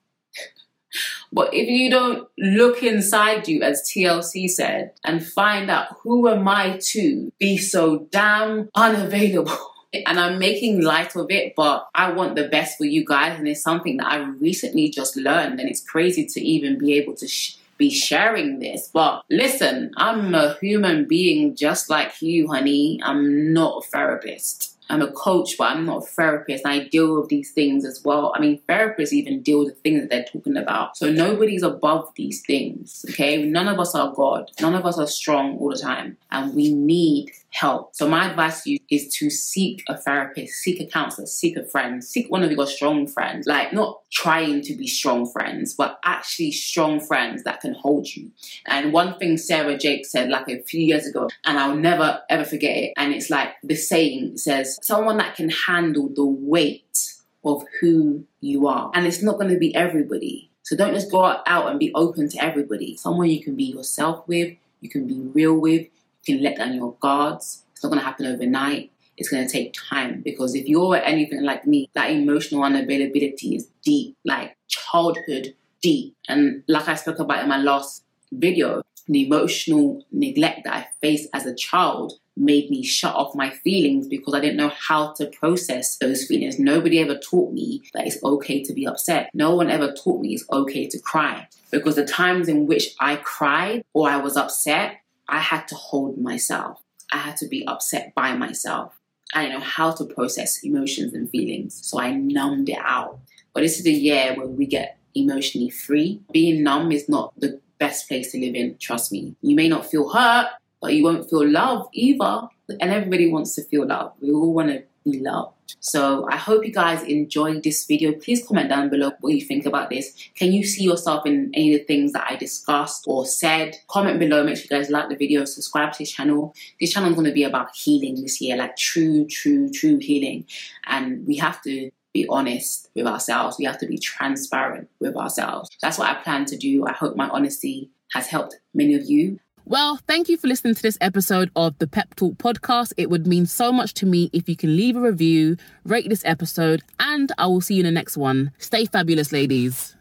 But 1.36 1.52
if 1.52 1.68
you 1.68 1.90
don't 1.90 2.26
look 2.38 2.82
inside 2.82 3.46
you, 3.46 3.60
as 3.60 3.82
TLC 3.82 4.48
said, 4.48 4.92
and 5.04 5.22
find 5.22 5.70
out 5.70 5.88
who 6.02 6.30
am 6.30 6.48
I 6.48 6.80
to 6.92 7.30
be 7.38 7.58
so 7.58 8.08
damn 8.10 8.70
unavailable. 8.74 9.52
And 10.04 10.20
I'm 10.20 10.38
making 10.38 10.82
light 10.82 11.16
of 11.16 11.30
it, 11.30 11.54
but 11.56 11.88
I 11.94 12.12
want 12.12 12.34
the 12.34 12.48
best 12.48 12.76
for 12.76 12.84
you 12.84 13.02
guys. 13.02 13.38
And 13.38 13.48
it's 13.48 13.62
something 13.62 13.96
that 13.96 14.08
I 14.08 14.18
recently 14.18 14.90
just 14.90 15.16
learned. 15.16 15.58
And 15.58 15.70
it's 15.70 15.80
crazy 15.80 16.26
to 16.26 16.40
even 16.40 16.76
be 16.76 16.94
able 16.94 17.14
to 17.14 17.26
sh- 17.26 17.56
be 17.78 17.88
sharing 17.88 18.58
this. 18.58 18.90
But 18.92 19.22
listen, 19.30 19.92
I'm 19.96 20.34
a 20.34 20.54
human 20.60 21.06
being 21.06 21.56
just 21.56 21.88
like 21.88 22.20
you, 22.20 22.48
honey. 22.48 23.00
I'm 23.02 23.54
not 23.54 23.84
a 23.84 23.88
therapist. 23.88 24.75
I'm 24.88 25.02
a 25.02 25.10
coach, 25.10 25.56
but 25.58 25.70
I'm 25.70 25.86
not 25.86 25.98
a 25.98 26.06
therapist. 26.06 26.64
And 26.64 26.72
I 26.72 26.88
deal 26.88 27.20
with 27.20 27.28
these 27.28 27.52
things 27.52 27.84
as 27.84 28.02
well. 28.04 28.32
I 28.36 28.40
mean, 28.40 28.60
therapists 28.68 29.12
even 29.12 29.42
deal 29.42 29.60
with 29.60 29.74
the 29.74 29.80
things 29.80 30.00
that 30.00 30.10
they're 30.10 30.24
talking 30.24 30.56
about. 30.56 30.96
So 30.96 31.10
nobody's 31.10 31.62
above 31.62 32.12
these 32.16 32.42
things, 32.42 33.04
okay? 33.10 33.44
None 33.44 33.68
of 33.68 33.78
us 33.78 33.94
are 33.94 34.12
God. 34.12 34.50
None 34.60 34.74
of 34.74 34.84
us 34.86 34.98
are 34.98 35.06
strong 35.06 35.58
all 35.58 35.70
the 35.70 35.78
time. 35.78 36.16
And 36.30 36.54
we 36.54 36.72
need 36.72 37.32
help. 37.56 37.94
So 37.96 38.08
my 38.08 38.28
advice 38.28 38.62
to 38.62 38.72
you 38.72 38.78
is 38.90 39.08
to 39.14 39.30
seek 39.30 39.82
a 39.88 39.96
therapist, 39.96 40.54
seek 40.54 40.80
a 40.80 40.86
counselor, 40.86 41.26
seek 41.26 41.56
a 41.56 41.64
friend, 41.64 42.04
seek 42.04 42.30
one 42.30 42.42
of 42.42 42.52
your 42.52 42.66
strong 42.66 43.06
friends. 43.06 43.46
Like 43.46 43.72
not 43.72 44.00
trying 44.10 44.60
to 44.62 44.74
be 44.74 44.86
strong 44.86 45.30
friends, 45.30 45.74
but 45.74 45.98
actually 46.04 46.52
strong 46.52 47.00
friends 47.00 47.42
that 47.44 47.60
can 47.60 47.74
hold 47.74 48.14
you. 48.14 48.30
And 48.66 48.92
one 48.92 49.18
thing 49.18 49.36
Sarah 49.38 49.78
Jakes 49.78 50.10
said 50.10 50.28
like 50.28 50.48
a 50.48 50.62
few 50.62 50.82
years 50.82 51.06
ago, 51.06 51.28
and 51.44 51.58
I'll 51.58 51.76
never 51.76 52.20
ever 52.28 52.44
forget 52.44 52.76
it. 52.76 52.92
And 52.96 53.12
it's 53.12 53.30
like 53.30 53.54
the 53.62 53.74
saying 53.74 54.36
says, 54.36 54.78
someone 54.82 55.16
that 55.18 55.36
can 55.36 55.48
handle 55.48 56.08
the 56.08 56.26
weight 56.26 57.14
of 57.44 57.64
who 57.80 58.24
you 58.40 58.66
are. 58.66 58.90
And 58.94 59.06
it's 59.06 59.22
not 59.22 59.38
going 59.38 59.52
to 59.52 59.58
be 59.58 59.74
everybody. 59.74 60.50
So 60.62 60.76
don't 60.76 60.94
just 60.94 61.10
go 61.12 61.24
out 61.24 61.68
and 61.68 61.78
be 61.78 61.92
open 61.94 62.28
to 62.30 62.42
everybody. 62.42 62.96
Someone 62.96 63.30
you 63.30 63.42
can 63.42 63.54
be 63.54 63.64
yourself 63.64 64.26
with, 64.26 64.56
you 64.80 64.90
can 64.90 65.06
be 65.06 65.20
real 65.20 65.54
with, 65.54 65.86
can 66.26 66.42
let 66.42 66.56
down 66.56 66.74
your 66.74 66.94
guards. 67.00 67.62
It's 67.72 67.82
not 67.82 67.90
going 67.90 68.00
to 68.00 68.06
happen 68.06 68.26
overnight. 68.26 68.92
It's 69.16 69.28
going 69.30 69.46
to 69.46 69.52
take 69.52 69.74
time 69.74 70.20
because 70.22 70.54
if 70.54 70.66
you're 70.66 70.96
anything 70.96 71.42
like 71.42 71.66
me, 71.66 71.88
that 71.94 72.10
emotional 72.10 72.62
unavailability 72.62 73.56
is 73.56 73.68
deep, 73.82 74.16
like 74.24 74.56
childhood 74.68 75.54
deep. 75.80 76.14
And 76.28 76.62
like 76.68 76.88
I 76.88 76.96
spoke 76.96 77.18
about 77.18 77.42
in 77.42 77.48
my 77.48 77.58
last 77.58 78.04
video, 78.32 78.82
the 79.08 79.26
emotional 79.26 80.04
neglect 80.10 80.62
that 80.64 80.74
I 80.74 80.86
faced 81.00 81.28
as 81.32 81.46
a 81.46 81.54
child 81.54 82.14
made 82.36 82.70
me 82.70 82.82
shut 82.82 83.14
off 83.14 83.34
my 83.34 83.50
feelings 83.50 84.08
because 84.08 84.34
I 84.34 84.40
didn't 84.40 84.58
know 84.58 84.72
how 84.76 85.12
to 85.14 85.26
process 85.26 85.96
those 85.96 86.24
feelings. 86.24 86.58
Nobody 86.58 87.00
ever 87.00 87.16
taught 87.16 87.52
me 87.52 87.82
that 87.94 88.06
it's 88.06 88.22
okay 88.22 88.62
to 88.62 88.72
be 88.74 88.86
upset. 88.86 89.30
No 89.32 89.54
one 89.54 89.70
ever 89.70 89.92
taught 89.92 90.20
me 90.20 90.34
it's 90.34 90.44
okay 90.50 90.86
to 90.88 90.98
cry 90.98 91.48
because 91.70 91.94
the 91.94 92.04
times 92.04 92.48
in 92.48 92.66
which 92.66 92.94
I 93.00 93.16
cried 93.16 93.84
or 93.94 94.10
I 94.10 94.18
was 94.18 94.36
upset, 94.36 94.98
I 95.28 95.40
had 95.40 95.68
to 95.68 95.74
hold 95.74 96.18
myself. 96.18 96.82
I 97.12 97.18
had 97.18 97.36
to 97.38 97.48
be 97.48 97.66
upset 97.66 98.14
by 98.14 98.34
myself. 98.34 98.98
I 99.34 99.42
didn't 99.42 99.60
know 99.60 99.64
how 99.64 99.92
to 99.92 100.04
process 100.04 100.62
emotions 100.62 101.12
and 101.14 101.28
feelings, 101.28 101.78
so 101.84 102.00
I 102.00 102.12
numbed 102.12 102.68
it 102.68 102.78
out. 102.80 103.18
But 103.52 103.62
this 103.62 103.78
is 103.80 103.86
a 103.86 103.90
year 103.90 104.34
where 104.34 104.46
we 104.46 104.66
get 104.66 104.98
emotionally 105.14 105.70
free. 105.70 106.20
Being 106.32 106.62
numb 106.62 106.92
is 106.92 107.08
not 107.08 107.32
the 107.38 107.60
best 107.78 108.08
place 108.08 108.32
to 108.32 108.38
live 108.38 108.54
in, 108.54 108.76
trust 108.78 109.12
me. 109.12 109.34
You 109.42 109.56
may 109.56 109.68
not 109.68 109.90
feel 109.90 110.08
hurt, 110.08 110.48
but 110.80 110.94
you 110.94 111.04
won't 111.04 111.28
feel 111.28 111.48
love 111.48 111.88
either. 111.92 112.48
And 112.80 112.90
everybody 112.90 113.30
wants 113.30 113.54
to 113.54 113.64
feel 113.64 113.86
love. 113.86 114.12
We 114.20 114.30
all 114.30 114.52
want 114.52 114.68
to 114.68 114.84
be 115.10 115.20
loved. 115.20 115.52
So 115.80 116.26
I 116.30 116.36
hope 116.36 116.64
you 116.64 116.72
guys 116.72 117.02
enjoyed 117.02 117.62
this 117.62 117.86
video. 117.86 118.12
Please 118.12 118.46
comment 118.46 118.68
down 118.68 118.90
below 118.90 119.12
what 119.20 119.32
you 119.32 119.40
think 119.40 119.66
about 119.66 119.90
this. 119.90 120.12
Can 120.34 120.52
you 120.52 120.64
see 120.64 120.84
yourself 120.84 121.26
in 121.26 121.50
any 121.54 121.74
of 121.74 121.80
the 121.80 121.84
things 121.84 122.12
that 122.12 122.26
I 122.28 122.36
discussed 122.36 123.04
or 123.06 123.24
said? 123.24 123.76
Comment 123.88 124.18
below. 124.18 124.44
Make 124.44 124.56
sure 124.56 124.66
you 124.70 124.78
guys 124.78 124.90
like 124.90 125.08
the 125.08 125.16
video, 125.16 125.44
subscribe 125.44 125.92
to 125.92 125.98
this 126.00 126.12
channel. 126.12 126.54
This 126.80 126.92
channel 126.92 127.10
is 127.10 127.14
going 127.14 127.26
to 127.26 127.32
be 127.32 127.44
about 127.44 127.74
healing 127.74 128.20
this 128.20 128.40
year, 128.40 128.56
like 128.56 128.76
true, 128.76 129.26
true, 129.26 129.70
true 129.70 129.98
healing. 129.98 130.46
And 130.86 131.26
we 131.26 131.36
have 131.36 131.62
to 131.62 131.90
be 132.12 132.26
honest 132.28 132.88
with 132.94 133.06
ourselves. 133.06 133.58
We 133.58 133.66
have 133.66 133.78
to 133.78 133.86
be 133.86 133.98
transparent 133.98 134.88
with 135.00 135.16
ourselves. 135.16 135.70
That's 135.82 135.98
what 135.98 136.08
I 136.08 136.14
plan 136.22 136.46
to 136.46 136.56
do. 136.56 136.86
I 136.86 136.92
hope 136.92 137.16
my 137.16 137.28
honesty 137.28 137.90
has 138.12 138.28
helped 138.28 138.56
many 138.72 138.94
of 138.94 139.04
you. 139.04 139.40
Well, 139.68 139.96
thank 140.06 140.28
you 140.28 140.36
for 140.36 140.46
listening 140.46 140.76
to 140.76 140.82
this 140.82 140.96
episode 141.00 141.50
of 141.56 141.76
the 141.80 141.88
Pepp 141.88 142.14
Talk 142.14 142.34
podcast. 142.34 142.92
It 142.96 143.10
would 143.10 143.26
mean 143.26 143.46
so 143.46 143.72
much 143.72 143.94
to 143.94 144.06
me 144.06 144.30
if 144.32 144.48
you 144.48 144.54
can 144.54 144.76
leave 144.76 144.96
a 144.96 145.00
review, 145.00 145.56
rate 145.84 146.08
this 146.08 146.24
episode, 146.24 146.84
and 147.00 147.32
I 147.36 147.48
will 147.48 147.60
see 147.60 147.74
you 147.74 147.80
in 147.80 147.86
the 147.86 147.90
next 147.90 148.16
one. 148.16 148.52
Stay 148.58 148.84
fabulous, 148.84 149.32
ladies. 149.32 149.95